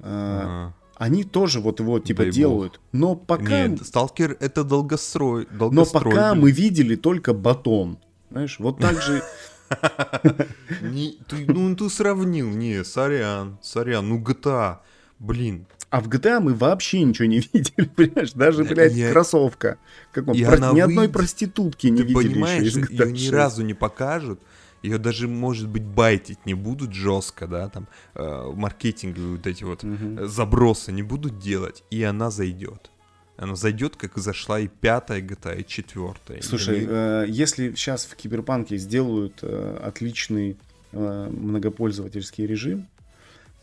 [0.00, 0.74] Э, ага.
[0.96, 2.34] Они тоже вот его типа Дай бог.
[2.34, 2.80] делают.
[2.92, 5.48] Но пока, Нет, Сталкер это долгострой.
[5.50, 6.42] но пока блин.
[6.42, 7.98] мы видели только батон.
[8.30, 9.22] Знаешь, вот так же
[10.80, 14.78] ну, ты сравнил, не, сорян, сорян, ну GTA,
[15.18, 18.32] блин, А в GTA мы вообще ничего не видели, понимаешь?
[18.32, 19.76] Даже, Да, блядь, я- кроссовка.
[20.10, 21.12] Как он, И про- ни одной выйдет.
[21.12, 23.30] проститутки не ты видели понимаешь, еще из ее GTA ни 6.
[23.32, 24.40] разу не покажут,
[24.82, 29.84] ее даже, может быть, байтить не будут жестко, да, там, э, маркетинговые вот эти вот
[29.84, 32.90] э, забросы не будут делать, и она зайдет.
[33.36, 36.38] Она зайдет, как и зашла и пятая GTA, и четвертая.
[36.38, 40.56] И Слушай, они- э, если сейчас в Киберпанке сделают э, отличный
[40.92, 42.86] э, многопользовательский режим,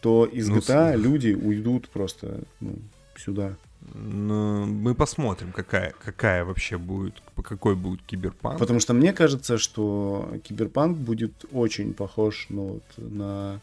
[0.01, 2.75] то из Ну, GTA с- люди уйдут просто ну,
[3.17, 3.55] сюда.
[3.93, 8.59] ну, мы посмотрим, какая, какая вообще будет, какой будет киберпанк.
[8.59, 13.59] Потому что мне кажется, что Киберпанк будет очень похож ну, вот, на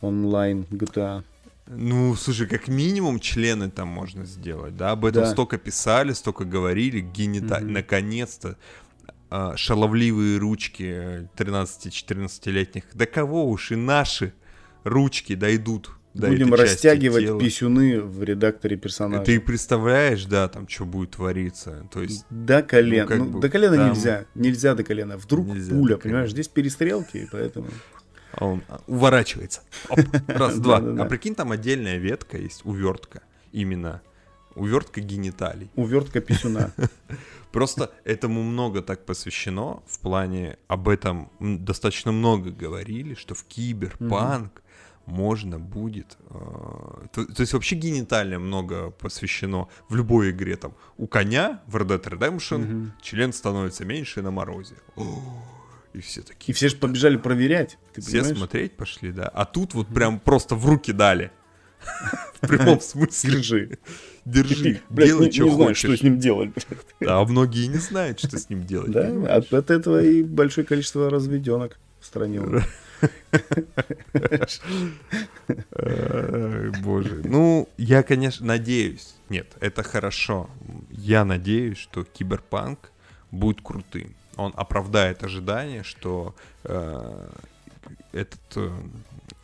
[0.00, 1.22] онлайн GTA.
[1.66, 4.90] Ну, слушай, как минимум члены там можно сделать, да?
[4.90, 5.30] Об этом Да.
[5.30, 7.60] столько писали, столько говорили, генита...
[7.60, 7.72] Мгм.
[7.72, 8.56] наконец-то
[9.30, 12.84] а, шаловливые ручки э, 13-14-летних.
[12.92, 14.32] До кого уж и наши
[14.84, 17.40] ручки дойдут до Будем растягивать тела.
[17.40, 19.24] писюны в редакторе персонажа.
[19.24, 21.88] Ты представляешь, да, там что будет твориться?
[21.92, 23.16] То есть, До колена.
[23.16, 24.26] ну, Ну, бы до колена там- нельзя.
[24.36, 25.16] Нельзя до колена.
[25.16, 26.30] Вдруг Нельзя пуля, понимаешь?
[26.30, 27.66] Здесь перестрелки, и поэтому...
[28.32, 29.62] а он а, уворачивается.
[29.88, 30.76] Оп, раз, два.
[30.76, 33.22] А прикинь, там отдельная ветка есть, увертка.
[33.50, 34.00] Именно.
[34.54, 35.68] Увертка гениталий.
[35.74, 36.72] Увертка писюна.
[37.50, 44.62] Просто этому много так посвящено, в плане об этом достаточно много говорили, что в киберпанк
[45.06, 46.16] можно будет...
[46.30, 46.34] э,
[47.12, 50.56] то, то есть вообще гениталия много посвящено в любой игре.
[50.56, 52.92] Там у коня в Red Dead Redemption Мгм.
[53.02, 54.76] член становится меньше на морозе.
[54.96, 55.20] О,
[55.92, 56.54] и все И такие...
[56.54, 57.78] все же побежали проверять.
[57.92, 58.36] Ты Все понимаешь?
[58.38, 59.28] смотреть пошли, да.
[59.28, 61.30] А тут вот прям просто в руки дали.
[62.40, 63.30] В прямом смысле.
[63.32, 63.78] Держи.
[64.24, 66.00] Держи, делай, не- что знаю, что хочешь.
[66.00, 66.50] с ним делать.
[67.06, 68.90] А многие не знают, что с ним делать.
[68.90, 72.40] Да, от этого и большое количество разведенок в стране.
[76.82, 77.22] Боже.
[77.24, 79.14] Ну, я, конечно, надеюсь.
[79.28, 80.48] Нет, это хорошо.
[80.90, 82.90] Я надеюсь, что киберпанк
[83.30, 84.14] будет крутым.
[84.36, 86.34] Он оправдает ожидания, что
[86.64, 87.28] э,
[88.12, 88.70] этот э,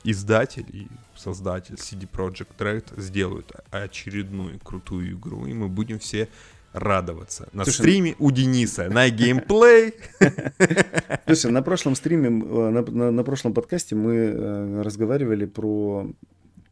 [0.05, 6.29] издатель и создатель CD Projekt Red сделают очередную крутую игру, и мы будем все
[6.73, 7.49] радоваться.
[7.53, 9.95] На Слушай, стриме у Дениса на геймплей.
[11.27, 16.07] Слушай, на прошлом стриме, э, на, на- на прошлом подкасте мы э, разговаривали про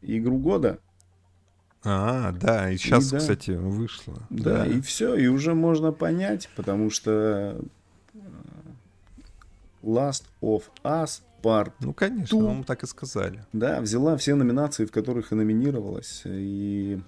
[0.01, 0.79] игру года.
[1.83, 3.19] А, да, и сейчас, да.
[3.19, 4.15] кстати, вышло.
[4.29, 7.61] Да, и все, и уже можно понять, потому что
[8.13, 8.19] э,
[9.83, 12.45] Last of Us Part, Ну, конечно, Ту.
[12.45, 13.45] вам так и сказали.
[13.53, 16.23] да, взяла все номинации, в которых и номинировалась.
[16.25, 16.99] И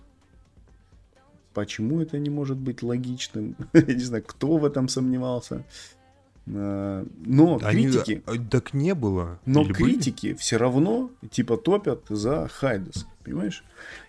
[1.53, 3.55] почему это не может быть логичным?
[3.73, 5.63] Я не знаю, кто в этом сомневался.
[6.47, 9.39] Э, Но Они- критики, а, Так не было.
[9.45, 9.83] но Или были?
[9.83, 13.63] критики все равно типа топят за Хайдес, понимаешь?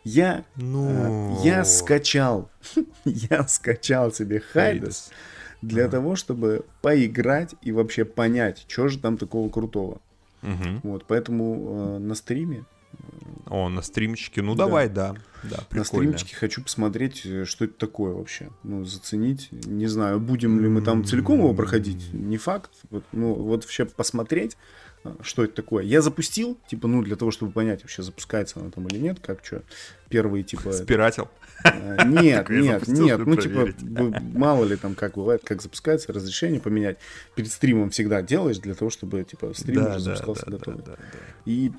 [0.05, 1.37] Я Ну...
[1.41, 2.51] Э, Я скачал,
[3.05, 5.11] я скачал себе Хайдес
[5.61, 5.93] для Ага.
[5.93, 10.01] того, чтобы поиграть и вообще понять, что же там такого крутого.
[10.41, 10.81] Мгм.
[10.83, 12.65] Вот, поэтому э, на стриме
[13.47, 14.41] О, на стримчике.
[14.43, 15.15] Ну, давай, да.
[15.43, 15.85] Да, На прикольно.
[15.85, 18.51] стримчике хочу посмотреть, э, что это такое вообще.
[18.63, 19.49] Ну, заценить.
[19.51, 22.13] Не знаю, будем ли мы там целиком его проходить.
[22.15, 22.71] Не факт.
[22.91, 24.57] Вот, ну, вот вообще посмотреть,
[25.05, 25.83] а, что это такое.
[25.85, 29.45] Я запустил, типа, ну, для того, чтобы понять, вообще запускается она там или нет, как
[29.45, 29.63] что.
[30.09, 30.73] Первые, типа...
[30.73, 31.29] Спиратил.
[31.65, 33.27] э, Нет, нет, нет.
[33.27, 33.69] Ну, типа,
[34.35, 36.99] мало ли там как бывает, как запускается, разрешение поменять.
[37.35, 40.59] Перед стримом всегда делаешь для того, чтобы, типа, стрим Да, уже да, запускался да, да,
[40.59, 40.83] готовый.
[40.87, 40.99] да, да.
[41.47, 41.73] И,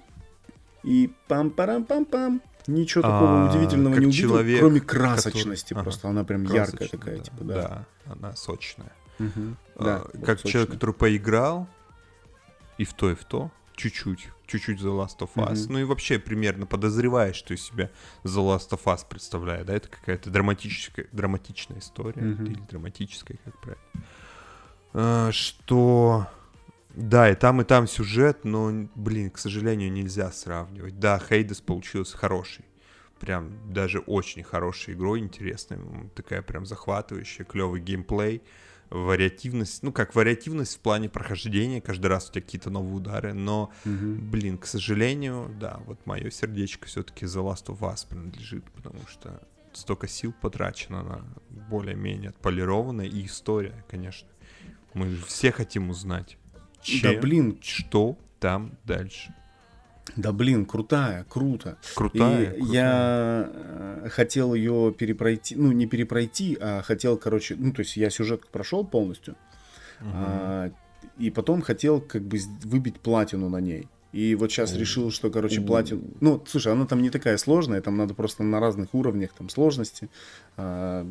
[0.83, 2.41] и пам-парам-пам-пам.
[2.67, 6.07] Ничего такого А, удивительного не увидел, человек, кроме который- красочности ага, просто.
[6.09, 7.53] Она прям яркая такая, да, типа, да.
[8.05, 8.93] Да, она сочная.
[9.19, 9.57] Мгм.
[9.75, 10.65] А, Да, как вот человек, сочная.
[10.67, 11.67] который поиграл
[12.77, 15.63] и в то, и в то, чуть-чуть, чуть-чуть The Last of Us.
[15.65, 15.73] Мгм.
[15.73, 17.89] Ну и вообще примерно подозреваешь, что из себя
[18.23, 22.45] The Last of Us представляет, да, это какая-то драматическая, драматичная история, Мгм.
[22.45, 23.83] или драматическая, как правильно.
[24.93, 26.27] А, Что...
[26.93, 30.99] Да, и там, и там сюжет, но, блин, к сожалению, нельзя сравнивать.
[30.99, 32.65] Да, Хейдес получился хороший.
[33.19, 35.79] Прям даже очень хорошей игрой, интересной.
[36.15, 38.43] Такая прям захватывающая, клевый геймплей
[38.93, 43.71] вариативность, ну как вариативность в плане прохождения, каждый раз у тебя какие-то новые удары, но,
[43.85, 44.29] Мгм.
[44.29, 49.41] блин, к сожалению, да, вот мое сердечко все-таки The Last of Us принадлежит, потому что
[49.73, 51.25] столько сил потрачено на
[51.69, 54.29] более-менее отполированная и история, конечно.
[54.93, 56.37] Мы же все хотим узнать,
[56.83, 59.33] Да чем, блин, что там дальше.
[60.15, 61.77] да блин, крутая, круто.
[61.95, 62.73] Крутая, и крутая.
[62.73, 68.09] я э, хотел ее перепройти, ну не перепройти, а хотел, короче, ну то есть я
[68.09, 69.35] сюжет прошел полностью,
[70.01, 70.11] Мгм.
[70.13, 70.71] а,
[71.17, 73.87] и потом хотел как бы выбить платину на ней.
[74.11, 76.03] И вот сейчас решил, что, короче, платину...
[76.21, 80.07] Ну, слушай, она там не такая сложная, там надо просто на разных уровнях там сложности
[80.55, 81.07] а,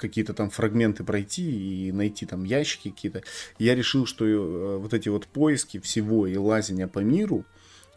[0.00, 3.22] какие-то там фрагменты пройти и найти там ящики какие-то.
[3.58, 7.44] Я решил, что э, вот эти вот поиски всего и лазения по миру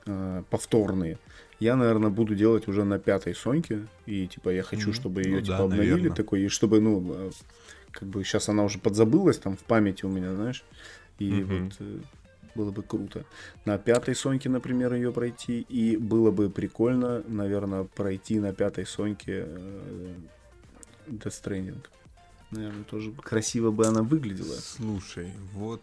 [0.05, 1.17] э, повторные,
[1.59, 3.87] я, наверное, буду делать уже на пятой Соньке.
[4.05, 6.15] И, типа, я хочу, чтобы Ну ее, да, типа, обновили наверно.
[6.15, 7.31] такой, и чтобы, ну, э,
[7.91, 10.63] как бы сейчас она уже подзабылась там в памяти у меня, знаешь.
[11.19, 11.71] И Мгм.
[11.79, 11.87] вот
[12.55, 13.23] было бы круто.
[13.65, 15.61] На пятой Соньке, например, ее пройти.
[15.69, 19.47] И было бы прикольно, наверное, пройти на пятой Соньке
[21.07, 21.83] Death Stranding.
[22.51, 24.55] Наверное, тоже красиво бы она выглядела.
[24.55, 25.81] Слушай, вот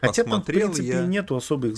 [0.00, 1.06] Хотя там, в принципе, я...
[1.06, 1.76] нету особых...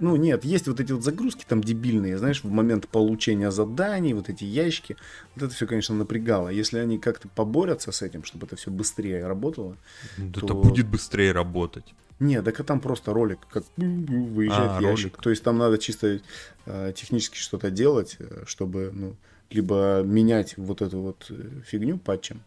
[0.00, 4.28] Ну, нет, есть вот эти вот загрузки там дебильные, знаешь, в момент получения заданий, вот
[4.28, 4.96] эти ящики.
[5.34, 6.48] Вот это все, конечно, напрягало.
[6.48, 9.76] Если они как-то поборются с этим, чтобы это все быстрее работало.
[10.16, 11.94] Да то- это будет быстрее работать.
[12.20, 15.04] Не, так а там просто ролик, как выезжает А, ящик.
[15.12, 15.22] ролик.
[15.22, 16.20] То есть там надо чисто
[16.66, 19.14] э, технически что-то делать, э, чтобы, ну,
[19.50, 22.42] либо менять вот эту вот э, фигню патчем,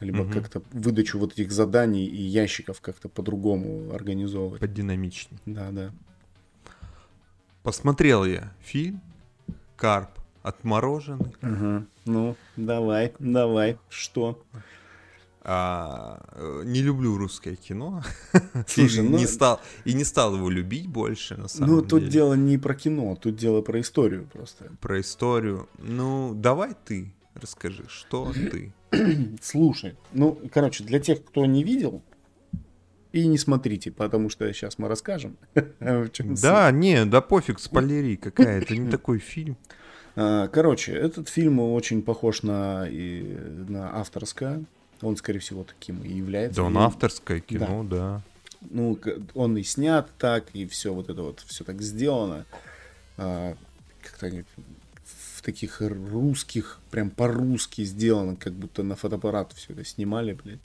[0.00, 0.32] либо Мгм.
[0.32, 4.60] как-то выдачу вот этих заданий и ящиков как-то по-другому организовывать.
[4.60, 5.38] Подинамичнее.
[5.44, 5.92] Да, да.
[7.62, 9.00] Посмотрел я фильм
[9.76, 10.10] «Карп
[10.42, 11.34] отмороженный».
[11.42, 11.86] Ага.
[12.04, 13.78] Ну, давай, давай.
[13.88, 14.42] Что?
[15.46, 18.02] А, э, не люблю русское кино.
[18.66, 21.88] Слушай, и, ну- не стал, и не стал его любить больше, на самом Ну, деле.
[21.90, 24.70] тут дело не про кино, тут дело про историю просто.
[24.80, 25.68] Про историю.
[25.78, 28.72] Ну, давай ты расскажи, что ты.
[29.42, 32.02] Слушай, ну, короче, для тех, кто не видел,
[33.12, 35.36] и не смотрите, потому что сейчас мы расскажем.
[36.42, 39.56] Да, не, да пофиг, спойлери какая, это не такой фильм.
[40.16, 43.22] А, Короче, этот фильм очень похож на, и,
[43.68, 44.64] на авторское.
[45.04, 46.56] Он, скорее всего, таким и является.
[46.60, 48.22] Да, он И, авторское кино, да.
[48.70, 52.46] Ну, к- он и снят так, и все вот это вот, все так сделано.
[53.18, 53.56] А,
[54.02, 54.44] Как-то они
[55.36, 60.60] в таких русских, прям по-русски сделано, как будто на фотоаппарат все это снимали, блядь.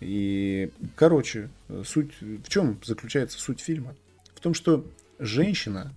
[0.00, 1.50] И, короче,
[1.84, 3.94] суть, в чем заключается суть фильма?
[4.34, 4.84] В том, что
[5.18, 5.92] женщина,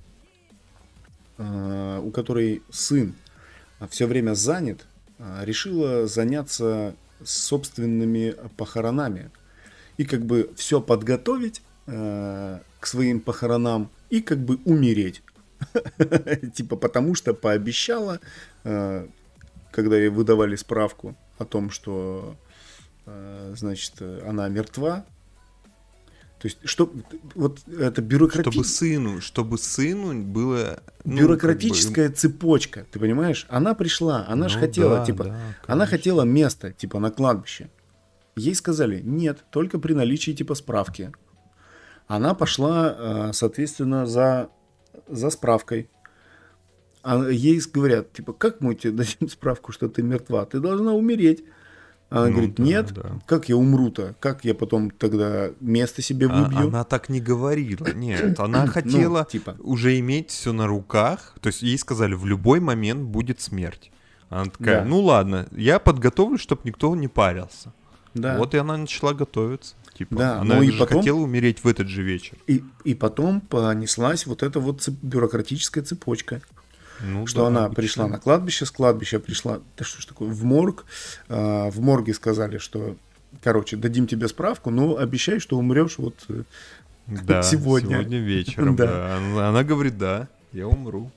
[1.38, 3.14] э, у которой сын
[3.90, 4.86] все время занят,
[5.20, 9.32] э, решила заняться собственными похоронами.
[9.98, 15.24] И как бы все подготовить э, к своим похоронам и как бы умереть.
[16.54, 18.20] Типа потому что пообещала,
[18.64, 19.08] э,
[19.72, 22.36] когда ей выдавали справку о том, что
[23.06, 25.06] э, значит, она мертва.
[26.40, 26.92] То есть, что
[27.34, 28.52] вот это бюрократи...
[28.52, 30.84] Чтобы сыну, чтобы сыну было...
[31.04, 33.48] ну, бюрократическая цепочка, ты понимаешь?
[33.50, 37.70] Она пришла, она Ну же хотела, да, типа, да, она хотела место, типа, на кладбище.
[38.36, 41.12] Ей сказали, нет, только при наличии, типа, справки.
[42.06, 44.50] Она пошла, э, соответственно, за,
[45.08, 45.90] за справкой.
[47.02, 50.46] А ей говорят, типа, как мы тебе дадим справку, что ты мертва?
[50.46, 51.44] Ты должна умереть.
[52.10, 53.20] Она Ну говорит, да, нет, да.
[53.26, 54.16] как я умру-то?
[54.22, 56.68] Как я потом тогда место себе А- выбью?
[56.68, 57.86] она так не говорила.
[57.94, 59.56] Нет, она хотела Ну, типа.
[59.60, 61.36] уже иметь все на руках.
[61.42, 63.92] То есть ей сказали, в любой момент будет смерть.
[64.30, 64.86] Она такая, Да.
[64.86, 67.74] ну ладно, я подготовлю, чтобы никто не парился.
[68.14, 68.38] Да.
[68.38, 69.76] Вот и она начала готовиться.
[69.98, 72.38] Типа, Да, она ну и потом- хотела умереть в этот же вечер.
[72.48, 76.42] И, и потом понеслась вот эта вот цеп- бюрократическая цепочка.
[77.02, 77.76] Ну что да, она обычно.
[77.82, 80.86] пришла на кладбище, с кладбища пришла, да что ж такое, в морг.
[81.30, 82.96] А, в морге сказали, что,
[83.44, 86.16] короче, дадим тебе справку, но обещай, что умрешь вот...
[86.30, 86.44] э,
[87.08, 87.98] Да, сегодня.
[87.98, 88.86] сегодня, вечером, Да.
[88.88, 89.18] да.
[89.18, 91.12] Она, она говорит, да, я умру.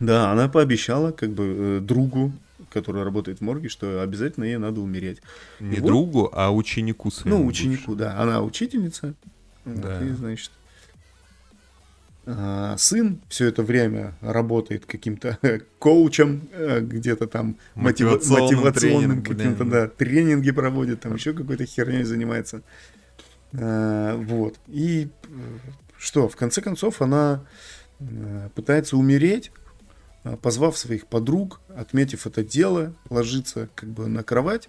[0.00, 2.32] Да, она пообещала как бы э, другу,
[2.70, 5.20] который работает в морге, что обязательно ей надо умереть.
[5.58, 7.38] Не вот- другу, а ученику своему.
[7.40, 8.16] Ну, ученику, да.
[8.20, 9.14] Она учительница.
[9.64, 10.00] вот, Да.
[10.04, 10.52] И, значит,
[12.76, 15.38] сын все это время работает каким-то
[15.78, 22.02] коучем, э, где-то там мотива- Мотивационным мотивационным каким-то, да, тренинги проводит, там еще какой-то херней
[22.02, 22.62] занимается.
[23.54, 24.58] А, Вот.
[24.66, 25.28] И э,
[25.96, 27.44] что, в конце концов, она
[28.00, 29.50] э, пытается умереть,
[30.42, 34.68] позвав своих подруг, отметив это дело, ложится как бы на кровать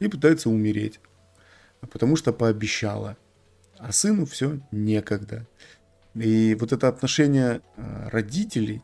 [0.00, 1.00] и пытается умереть.
[1.80, 3.16] Потому что пообещала.
[3.78, 5.46] А сыну все некогда.
[6.20, 8.82] И вот это отношение э, родителей,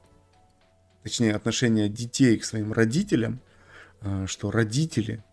[1.03, 3.41] точнее отношение детей к своим родителям,
[4.03, 5.25] э, что родители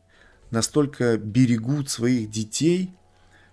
[0.49, 2.95] настолько берегут своих детей,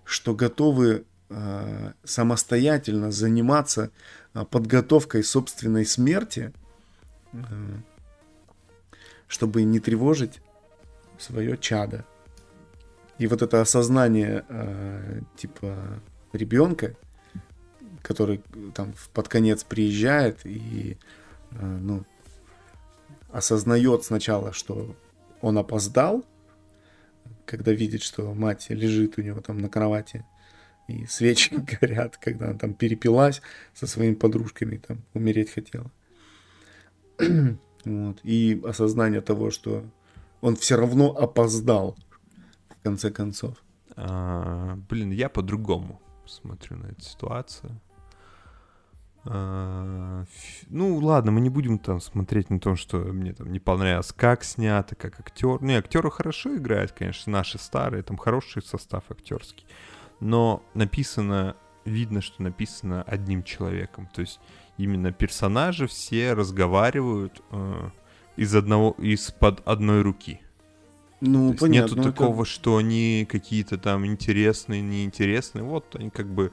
[0.04, 3.90] что готовы э, самостоятельно заниматься
[4.32, 6.52] подготовкой собственной смерти,
[9.26, 10.40] чтобы не тревожить
[11.18, 12.04] свое чадо.
[13.18, 14.44] И вот это осознание
[15.36, 16.00] типа
[16.32, 16.94] ребенка,
[18.08, 20.96] который э, там под конец приезжает и
[21.50, 22.04] э, ну,
[23.30, 24.96] осознает сначала, что
[25.42, 26.24] он опоздал,
[27.44, 30.24] когда видит, что мать лежит у него там на кровати,
[30.88, 33.42] и свечи горят, когда она там перепилась
[33.74, 35.90] со своими подружками, там умереть хотела.
[37.84, 38.18] Вот.
[38.24, 39.84] И осознание того, что
[40.40, 41.96] он все равно опоздал,
[42.68, 43.56] в конце концов.
[43.96, 47.80] А, блин, я по-другому смотрю на эту ситуацию.
[49.30, 50.24] А,
[50.68, 54.42] ну, ладно, мы не будем там смотреть на то, что мне там не понравилось, как
[54.42, 55.62] снято, как актер.
[55.62, 59.66] Не, актеры хорошо играют, конечно, наши старые, там хороший состав актерский.
[60.20, 64.08] Но написано, видно, что написано одним человеком.
[64.14, 64.40] То есть
[64.78, 67.90] именно персонажи все разговаривают э,
[68.36, 70.40] из одного, из-под одной руки.
[71.20, 71.88] Ну, То есть понятно.
[71.96, 75.64] нету это- такого, что они какие-то там интересные, неинтересные.
[75.64, 76.50] Вот они как бы...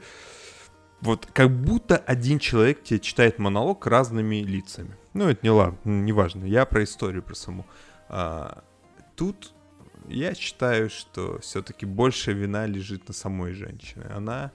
[1.00, 4.96] Вот как будто один человек тебе читает монолог разными лицами.
[5.14, 6.44] Ну, это не ладно, не важно.
[6.44, 7.66] Я про историю, про саму.
[8.08, 8.62] А,
[9.14, 9.52] тут
[10.08, 14.06] я считаю, что все-таки большая вина лежит на самой женщине.
[14.14, 14.52] Она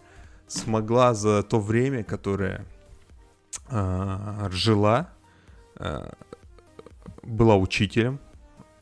[0.48, 2.66] смогла за то время, которое
[3.68, 5.10] а, жила,
[5.76, 6.14] а,
[7.24, 8.20] была учителем,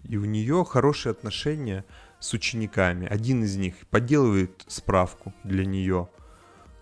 [0.03, 1.85] и у нее хорошие отношения
[2.19, 3.07] с учениками.
[3.07, 6.09] Один из них подделывает справку для нее.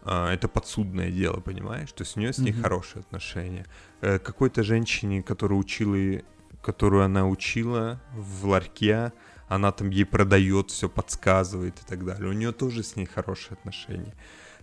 [0.09, 1.91] А, Это подсудное дело, понимаешь?
[1.91, 2.61] То есть у нее с ней Мгм.
[2.63, 3.65] хорошие отношения.
[4.01, 6.21] Э, Какой-то женщине, которую учила,
[6.61, 9.11] которую она учила в ларьке,
[9.49, 12.29] она там ей продает, все подсказывает и так далее.
[12.29, 14.13] У нее тоже с ней хорошие отношения.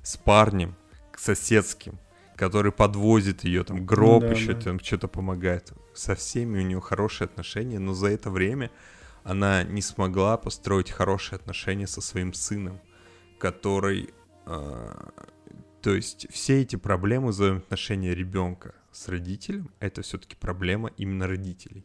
[0.03, 0.75] С парнем,
[1.13, 1.99] к соседским,
[2.37, 4.61] который подвозит ее, там гроб да, еще да.
[4.63, 5.73] там что-то помогает.
[5.95, 8.71] Со всеми у нее хорошие отношения, но за это время
[9.25, 12.81] она не смогла построить хорошие отношения со своим сыном,
[13.39, 14.13] который...
[14.47, 15.13] а,
[15.85, 21.85] то есть все эти проблемы взаимоотношения ребенка с родителем, это все-таки проблема именно родителей.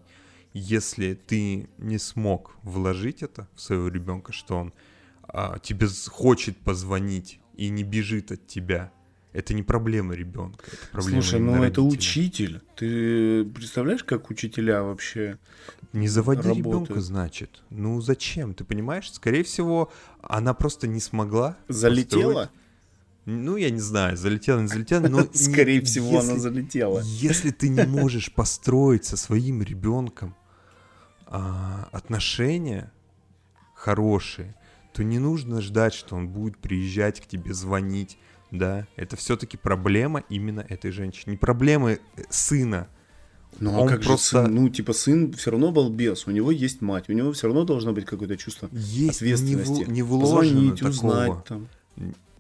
[0.54, 4.74] Если ты не смог вложить это в своего ребенка, что он
[5.24, 8.94] а, тебе хочет позвонить и не бежит от тебя,
[9.34, 12.62] это не проблема ребенка, это проблема Слушай, ну это учитель.
[12.78, 15.38] Ты представляешь, как учителя вообще?
[15.92, 17.64] Не заводи ребенка, значит.
[17.70, 18.54] Ну зачем?
[18.54, 19.12] Ты понимаешь?
[19.12, 19.92] Скорее всего,
[20.22, 21.58] она просто не смогла.
[21.68, 22.46] Залетела?
[22.46, 22.50] построить-
[23.30, 25.22] Ну, я не знаю, залетела, не залетела, но...
[25.34, 27.02] не- Скорее всего, она залетела.
[27.04, 30.36] Если ты не можешь построить со своим ребенком
[31.28, 32.92] а, отношения
[33.76, 34.56] хорошие,
[34.94, 38.18] то не нужно ждать, что он будет приезжать к тебе, звонить,
[38.52, 38.88] да?
[38.96, 41.32] Это все-таки проблема именно этой женщины.
[41.32, 41.98] Не проблема э,
[42.30, 42.88] сына.
[43.60, 44.56] Ну а Он как просто- же сын?
[44.56, 47.94] Ну, типа, сын все равно балбес, у него есть мать, у него все равно должно
[47.94, 49.84] быть какое-то чувство Есть, но не, ответственности.
[49.84, 50.92] в- не вложено Позвонить, такого.
[50.92, 51.68] узнать там.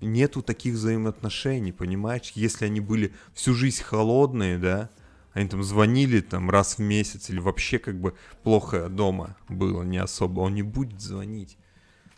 [0.01, 2.31] Нету таких взаимоотношений, понимаешь?
[2.35, 4.89] Если они были всю жизнь холодные, да,
[5.33, 9.97] они там звонили там раз в месяц или вообще как бы плохо дома было не
[9.97, 11.57] особо, он не будет звонить.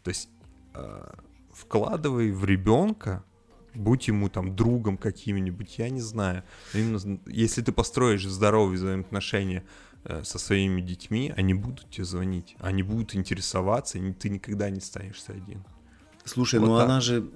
[0.03, 0.29] То есть
[0.73, 1.13] э,
[1.53, 3.23] вкладывай в ребенка,
[3.73, 6.43] будь ему там другом каким-нибудь, я не знаю.
[6.73, 9.63] Именно, если ты построишь здоровые взаимоотношения
[10.03, 14.79] э, со своими детьми, они будут тебе звонить, они будут интересоваться, и ты никогда не
[14.79, 15.63] станешь один.
[16.25, 16.85] Слушай, вот ну так.
[16.85, 17.27] она же,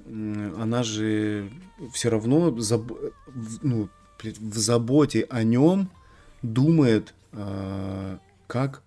[0.58, 1.50] она же
[1.94, 2.92] все равно заб...
[3.62, 3.90] ну,
[4.22, 5.90] в заботе о нем
[6.42, 8.18] думает, э,
[8.48, 8.82] как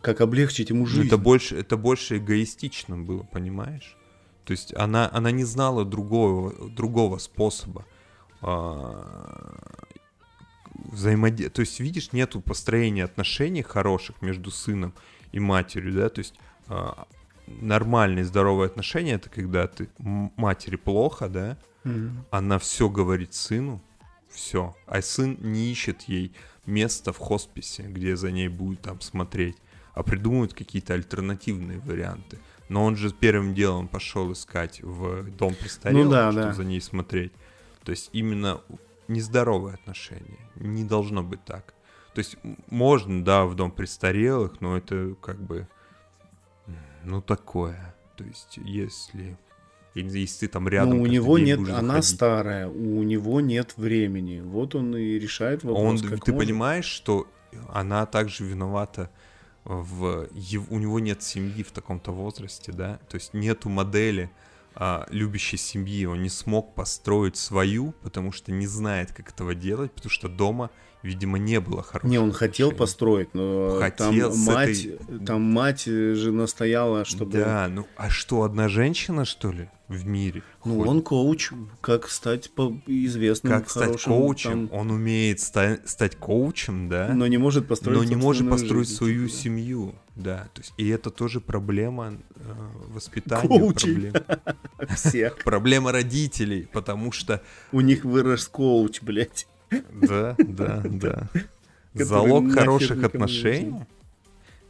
[0.00, 1.08] как облегчить ему жизнь.
[1.08, 3.96] Это больше, это больше эгоистично было, понимаешь?
[4.44, 7.84] То есть она, она не знала другого, другого способа
[8.40, 9.84] а,
[10.74, 11.50] взаимодействия.
[11.50, 14.94] То есть, видишь, нету построения отношений хороших между сыном
[15.32, 16.34] и матерью, да, то есть
[16.68, 17.06] а,
[17.60, 22.10] нормальные здоровые отношения это когда ты матери плохо, да, mm-hmm.
[22.30, 23.82] она все говорит сыну,
[24.28, 26.32] все, а сын не ищет ей
[26.66, 29.56] место в хосписе, где за ней будет там смотреть,
[29.94, 32.38] а придумывают какие-то альтернативные варианты.
[32.68, 36.52] Но он же первым делом пошел искать в дом престарелых, ну, да, чтобы да.
[36.52, 37.32] за ней смотреть.
[37.82, 38.60] То есть именно
[39.08, 40.38] нездоровые отношения.
[40.56, 41.72] Не должно быть так.
[42.14, 42.36] То есть
[42.68, 45.66] можно, да, в дом престарелых, но это как бы,
[47.08, 47.94] ну, такое.
[48.16, 49.36] То есть если,
[49.94, 50.98] если ты там рядом...
[50.98, 52.10] Ну, у него нет, она ходить.
[52.10, 54.40] старая, у него нет времени.
[54.40, 56.24] Вот он и решает вопрос, он, Ты может.
[56.24, 57.26] понимаешь, что
[57.72, 59.10] она также виновата
[59.64, 60.28] в,
[60.70, 64.30] у него нет семьи в таком-то возрасте, да, то есть нету модели
[64.74, 69.92] а, любящей семьи, он не смог построить свою, потому что не знает, как этого делать,
[69.92, 70.70] потому что дома
[71.02, 72.10] видимо, не было хорошего.
[72.10, 72.78] Не, он хотел отношения.
[72.78, 75.18] построить, но хотел там мать, этой...
[75.26, 77.32] там мать же настояла, чтобы...
[77.38, 80.42] Да, ну а что, одна женщина, что ли, в мире?
[80.64, 80.88] Ну, ходит?
[80.88, 82.50] он коуч, как стать
[82.86, 84.78] известным, Как стать коучем, там...
[84.78, 87.12] он умеет ста- стать коучем, да?
[87.14, 89.40] Но не может построить Но не может построить жизнь, свою типа.
[89.40, 90.48] семью, да.
[90.54, 92.52] То есть, и это тоже проблема э,
[92.88, 93.48] воспитания.
[93.48, 93.94] Коучи.
[93.94, 94.40] Проблема.
[94.96, 95.38] Всех.
[95.44, 97.42] Проблема родителей, потому что...
[97.72, 99.46] У них вырос коуч, блядь.
[99.70, 101.28] Да, да, да.
[101.94, 103.84] Залог хороших отношений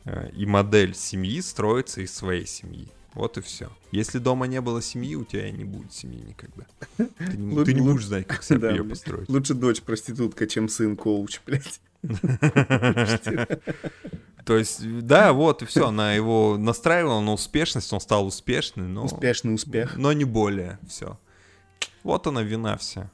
[0.05, 2.89] э, и модель семьи строится из своей семьи.
[3.15, 3.71] Вот и все.
[3.91, 6.67] Если дома не было семьи, у тебя и не будет семьи никогда.
[6.97, 9.29] Ты не, Лу- ты не будешь знать, как себе да, ее построить.
[9.29, 11.81] Лучше дочь проститутка, чем сын коуч, блядь.
[14.45, 19.05] То есть, да, вот и все, она его настраивала на успешность, он стал успешным, но...
[19.05, 19.97] Успешный успех.
[19.97, 21.19] Но не более, все.
[22.05, 23.11] Вот она вина вся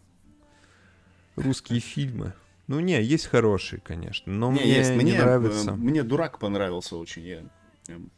[1.36, 2.32] русские фильмы.
[2.66, 4.90] Ну не, есть хорошие, конечно, но не, мне есть.
[4.90, 5.70] не мне, нравится.
[5.72, 7.22] Э, мне дурак понравился очень.
[7.22, 7.42] Я...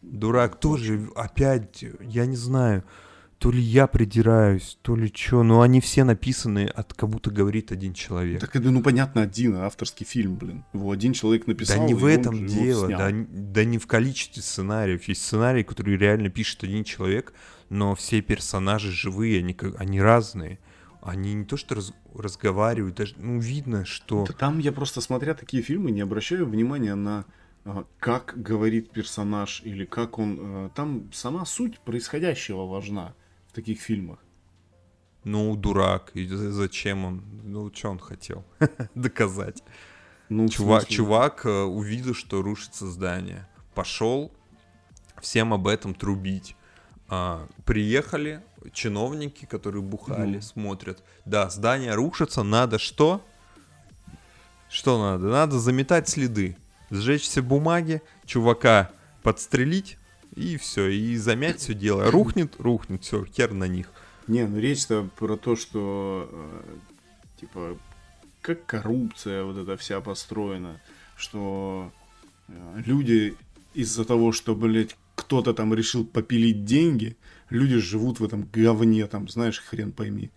[0.02, 2.84] Дурак тоже, опять, я не знаю,
[3.38, 7.72] то ли я придираюсь, то ли что, но они все написаны, от как будто говорит
[7.72, 8.40] один человек.
[8.40, 10.64] Так это, ну понятно, один авторский фильм, блин.
[10.72, 11.78] Его один человек написал.
[11.78, 15.06] Да не в этом дело, да, да не в количестве сценариев.
[15.08, 17.34] Есть сценарий, который реально пишет один человек,
[17.68, 20.58] но все персонажи живые, они, они разные
[21.06, 24.24] они не то что раз, разговаривают, даже, ну, видно, что...
[24.26, 27.24] Да там я просто, смотря такие фильмы, не обращаю внимания на
[27.64, 30.38] а, как говорит персонаж или как он...
[30.40, 33.14] А, там сама суть происходящего важна
[33.48, 34.18] в таких фильмах.
[35.24, 37.24] Ну, дурак, и зачем он?
[37.42, 38.44] Ну, что он хотел
[38.94, 39.62] доказать?
[40.28, 43.48] Ну, чувак, чувак э, увидел, что рушится здание.
[43.74, 44.32] Пошел
[45.20, 46.56] всем об этом трубить.
[47.08, 48.42] А, приехали,
[48.72, 50.42] чиновники, которые бухали, mm.
[50.42, 51.02] смотрят.
[51.24, 53.22] Да, здание рушится, надо что?
[54.68, 55.26] Что надо?
[55.28, 56.56] Надо заметать следы.
[56.90, 58.90] Сжечь все бумаги, чувака
[59.22, 59.98] подстрелить,
[60.34, 62.10] и все, и замять все дело.
[62.10, 63.90] Рухнет, рухнет, все, хер на них.
[64.26, 67.78] Не, ну речь-то про то, что э, типа
[68.40, 70.80] как коррупция вот эта вся построена,
[71.16, 71.90] что
[72.48, 73.36] э, люди
[73.74, 77.16] из-за того, что, блядь, кто-то там решил попилить деньги,
[77.50, 80.30] люди живут в этом говне, там, знаешь, хрен пойми.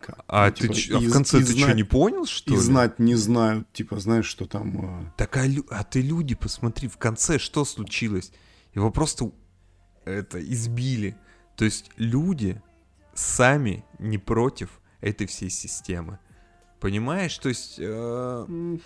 [0.00, 0.24] Как.
[0.26, 0.94] А ну, ты типа, ч...
[0.94, 2.60] а в конце ты знать, что, не понял, что И ли?
[2.60, 5.04] знать не знаю, типа, знаешь, что там...
[5.04, 5.12] Э...
[5.16, 8.32] Так, а, а ты люди, посмотри, в конце что случилось?
[8.74, 9.30] Его просто
[10.04, 11.16] это избили.
[11.56, 12.60] То есть люди
[13.14, 16.18] сами не против этой всей системы.
[16.80, 17.36] Понимаешь?
[17.38, 17.76] То есть...
[17.78, 18.78] Э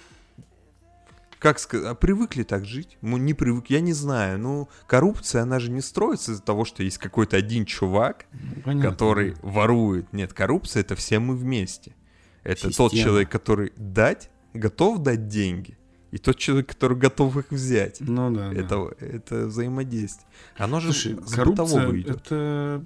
[1.39, 2.97] как сказать, а привыкли так жить?
[3.03, 4.39] Ну, не привык, я не знаю.
[4.39, 8.27] Ну, коррупция, она же не строится из-за того, что есть какой-то один чувак,
[8.65, 10.13] ну, который ворует.
[10.13, 11.95] Нет, коррупция это все мы вместе.
[12.43, 12.89] Это Система.
[12.89, 15.77] тот человек, который дать, готов дать деньги,
[16.13, 17.99] и тот человек, который готов их взять.
[18.01, 18.53] Ну да.
[18.53, 19.07] Это, да.
[19.07, 20.27] это взаимодействие.
[20.57, 22.17] Оно же Слушай, с коррупция идет.
[22.17, 22.85] Это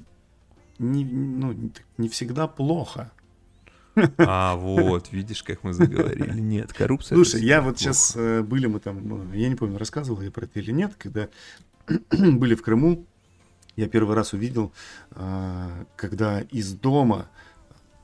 [0.78, 3.12] не, ну, не всегда плохо.
[4.18, 6.38] А, вот, видишь, как мы заговорили.
[6.38, 7.16] Нет, коррупция...
[7.16, 10.60] Слушай, я вот сейчас, э, были мы там, я не помню, рассказывал я про это
[10.60, 11.28] или нет, когда
[12.10, 13.04] были в Крыму,
[13.76, 14.72] я первый раз увидел,
[15.12, 17.28] а, когда из дома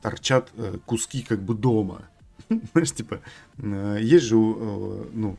[0.02, 2.08] торчат э, куски как бы дома.
[2.72, 3.20] Знаешь, типа,
[3.58, 5.38] э, есть же, ну,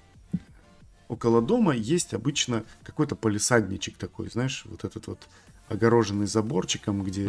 [1.08, 5.20] около дома есть обычно какой-то полисадничек такой, знаешь, вот этот вот
[5.70, 7.28] огороженный заборчиком, где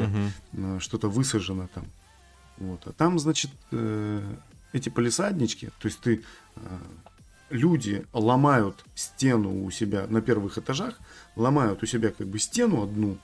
[0.52, 0.80] uh-huh.
[0.80, 1.84] что-то высажено там.
[2.58, 2.86] Вот.
[2.86, 4.22] А там, значит, э,
[4.72, 6.22] эти полисаднички, то есть ты
[6.56, 6.60] э,
[7.50, 10.98] люди ломают стену у себя на первых этажах,
[11.36, 13.18] ломают у себя как бы стену одну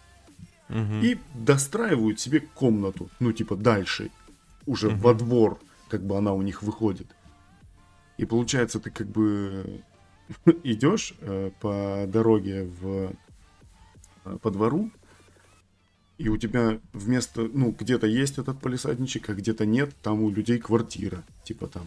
[0.68, 0.94] угу.
[1.02, 4.10] и достраивают себе комнату, ну типа дальше,
[4.66, 4.96] уже угу.
[4.96, 5.58] во двор,
[5.88, 7.08] как бы она у них выходит.
[8.16, 9.82] И получается, ты как бы
[10.62, 13.12] идешь э, по дороге в,
[14.38, 14.90] по двору,
[16.18, 20.58] и у тебя вместо, ну, где-то есть этот полисадничек, а где-то нет, там у людей
[20.58, 21.86] квартира, типа там.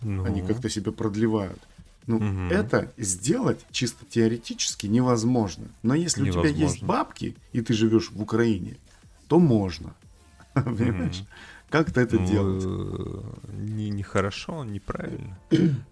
[0.00, 0.24] Ну.
[0.24, 1.60] Они как-то себя продлевают.
[2.06, 2.52] Ну, угу.
[2.52, 5.66] это сделать чисто теоретически невозможно.
[5.82, 6.50] Но если невозможно.
[6.50, 8.76] у тебя есть бабки, и ты живешь в Украине,
[9.28, 9.94] то можно.
[10.54, 11.22] Понимаешь?
[11.70, 12.64] Как-то это ну, делать?
[13.52, 15.38] Не, нехорошо, неправильно.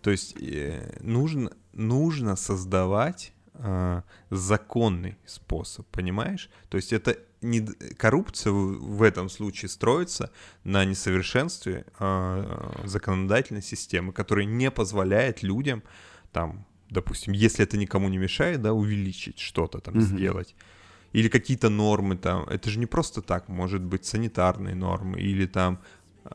[0.02, 6.50] То есть э, нужно, нужно создавать э, законный способ, понимаешь?
[6.68, 10.30] То есть это не коррупция в этом случае строится
[10.64, 15.82] на несовершенстве э, законодательной системы, которая не позволяет людям
[16.32, 20.00] там, допустим, если это никому не мешает, да, увеличить что-то там mm-hmm.
[20.00, 20.54] сделать
[21.12, 22.44] или какие-то нормы там.
[22.44, 25.80] Это же не просто так, может быть санитарные нормы или там,
[26.24, 26.30] э,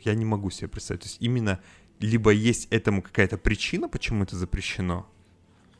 [0.00, 1.02] я не могу себе представить.
[1.02, 1.60] То есть именно
[1.98, 5.06] либо есть этому какая-то причина, почему это запрещено,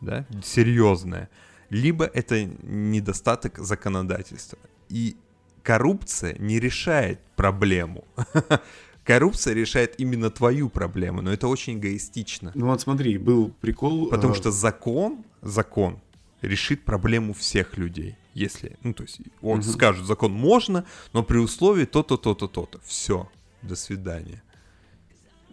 [0.00, 1.28] да, серьезная,
[1.70, 4.58] либо это недостаток законодательства.
[4.88, 5.16] И
[5.62, 8.04] коррупция не решает проблему.
[9.04, 12.52] Коррупция решает именно твою проблему, но это очень эгоистично.
[12.54, 14.08] Ну вот смотри, был прикол...
[14.08, 16.00] Потому э, что закон, закон
[16.42, 18.16] решит проблему всех людей.
[18.34, 19.68] Если, ну, то есть, он угу.
[19.68, 22.80] скажет, закон можно, но при условии то-то, то-то, то-то.
[22.84, 23.28] Все,
[23.62, 24.42] до свидания.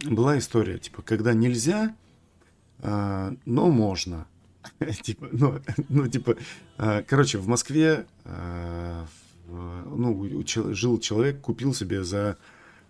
[0.04, 1.96] Была история, типа, когда нельзя,
[2.78, 4.26] э, но можно.
[5.02, 6.36] типа, ну, ну, типа,
[6.78, 9.04] э, короче, в Москве, э,
[9.48, 12.36] ну, жил человек, купил себе за,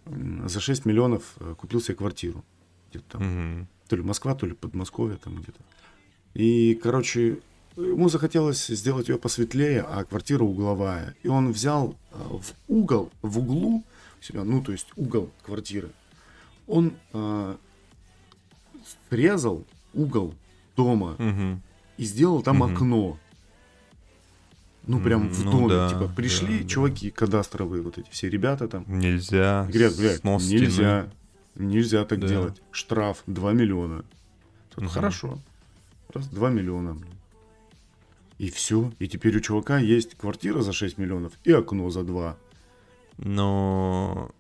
[0.06, 2.44] за 6 миллионов, э, купил себе квартиру.
[2.90, 3.22] Где-то там.
[3.58, 3.66] Угу.
[3.88, 5.60] То ли Москва, то ли Подмосковье там где-то.
[6.34, 7.38] И, короче,
[7.76, 11.14] Ему захотелось сделать ее посветлее, а квартира угловая.
[11.22, 13.84] И он взял в угол, в углу
[14.20, 15.90] себя, ну, то есть угол квартиры,
[16.66, 17.56] он э,
[19.08, 19.64] срезал
[19.94, 20.34] угол
[20.76, 21.60] дома угу.
[21.98, 22.72] И сделал там угу.
[22.72, 23.18] окно.
[24.86, 25.68] Ну, прям в ну, доме.
[25.68, 27.16] Да, типа, пришли да, чуваки да.
[27.16, 28.84] кадастровые, вот эти все ребята там.
[28.86, 29.66] Нельзя.
[29.68, 31.10] Говорят, блядь, нельзя.
[31.56, 32.28] Нельзя так да.
[32.28, 32.62] делать.
[32.70, 34.04] Штраф 2 миллиона.
[34.70, 34.92] Тут угу.
[34.92, 35.38] Хорошо.
[36.14, 36.96] Раз, 2 миллиона.
[38.38, 38.92] И все.
[38.98, 42.36] И теперь у чувака есть квартира за 6 миллионов и окно за 2.
[43.18, 44.30] Но,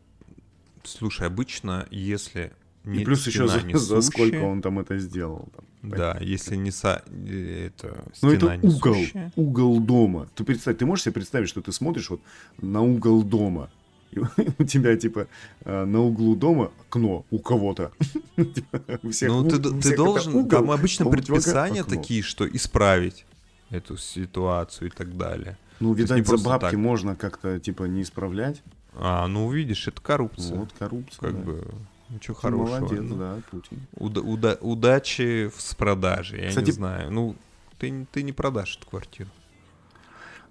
[0.84, 2.52] слушай, обычно, если
[2.94, 5.48] и плюс еще за, за сколько он там это сделал.
[5.54, 7.02] Там, да, если не са...
[7.06, 8.96] это Ну это угол,
[9.36, 10.28] угол дома.
[10.34, 12.20] Ты представь, ты можешь себе представить, что ты смотришь вот
[12.60, 13.70] на угол дома,
[14.10, 14.18] и
[14.58, 15.28] у тебя типа
[15.64, 17.92] э, на углу дома окно у кого-то.
[18.36, 18.80] Типа,
[19.22, 23.26] ну ты, ты должен, там обычно предписания такие, что исправить
[23.70, 25.58] эту ситуацию и так далее.
[25.80, 26.74] Ну, видать, за бабки так.
[26.74, 28.62] можно как-то, типа, не исправлять.
[28.94, 30.56] А, ну, видишь, это коррупция.
[30.56, 31.42] Вот, коррупция, Как да.
[31.42, 31.64] бы,
[32.10, 32.78] ничего Ты хорошего.
[32.78, 33.80] Молодец, ну, да, Путин.
[33.96, 37.10] Уда- уда- удачи с продажей, я кстати, не знаю.
[37.10, 37.36] Ну,
[37.78, 39.30] ты, ты не продашь эту квартиру.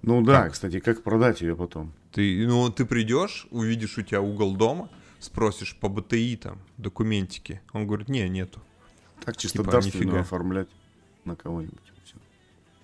[0.02, 0.52] Ну да, как?
[0.52, 1.92] кстати, как продать ее потом?
[2.12, 4.88] Ты, ну, ты придешь, увидишь у тебя угол дома,
[5.18, 7.60] спросишь по БТИ там документики.
[7.72, 8.60] Он говорит, не, нету.
[9.24, 10.68] Так чисто типа, дарственную оформлять
[11.24, 11.92] на кого-нибудь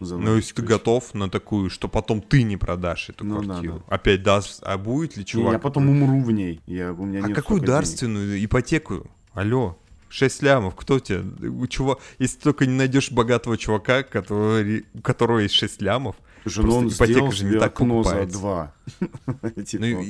[0.05, 3.74] за Ну, если ты готов на такую, что потом ты не продашь эту ну, квартиру.
[3.74, 3.94] Да, да.
[3.94, 5.48] Опять даст, а будет ли чувак?
[5.48, 6.61] Не, я потом умру в ней.
[6.66, 8.46] Я, у меня а какую дарственную денег.
[8.46, 9.11] ипотеку?
[9.32, 9.78] Алло,
[10.09, 11.24] 6 лямов, кто тебе?
[11.68, 16.64] Чувак, если ты только не найдешь богатого чувака, который, у которого есть 6 лямов, Слушай,
[16.64, 18.74] ну он ипотека же не так окно за два.
[19.66, 19.84] Типа.
[19.84, 20.03] Ну,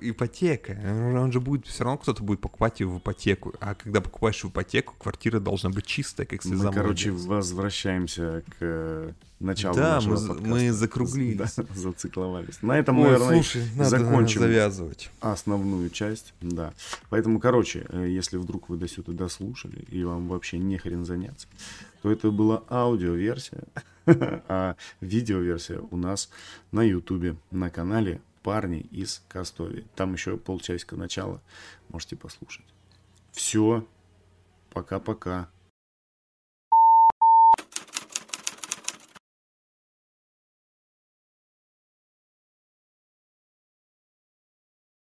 [0.00, 0.78] ипотека.
[0.82, 3.54] Он же будет, все равно кто-то будет покупать ее в ипотеку.
[3.60, 8.56] А когда покупаешь в ипотеку, квартира должна быть чистая, как слеза Мы, короче, возвращаемся к
[8.60, 11.38] э, началу да, мы, мы закруглились.
[11.56, 12.62] Да, зацикловались.
[12.62, 15.10] На этом, Ой, наверное, слушай, закончим завязывать.
[15.20, 16.32] основную часть.
[16.40, 16.72] Да.
[17.10, 21.46] Поэтому, короче, э, если вдруг вы до сюда дослушали, и вам вообще не хрен заняться,
[22.02, 23.64] то это была аудиоверсия,
[24.06, 26.30] а видеоверсия у нас
[26.72, 29.84] на ютубе, на канале «Парни из Костови.
[29.94, 31.42] Там еще полчасика начала,
[31.88, 32.64] можете послушать.
[33.32, 33.86] Все,
[34.70, 35.48] пока-пока.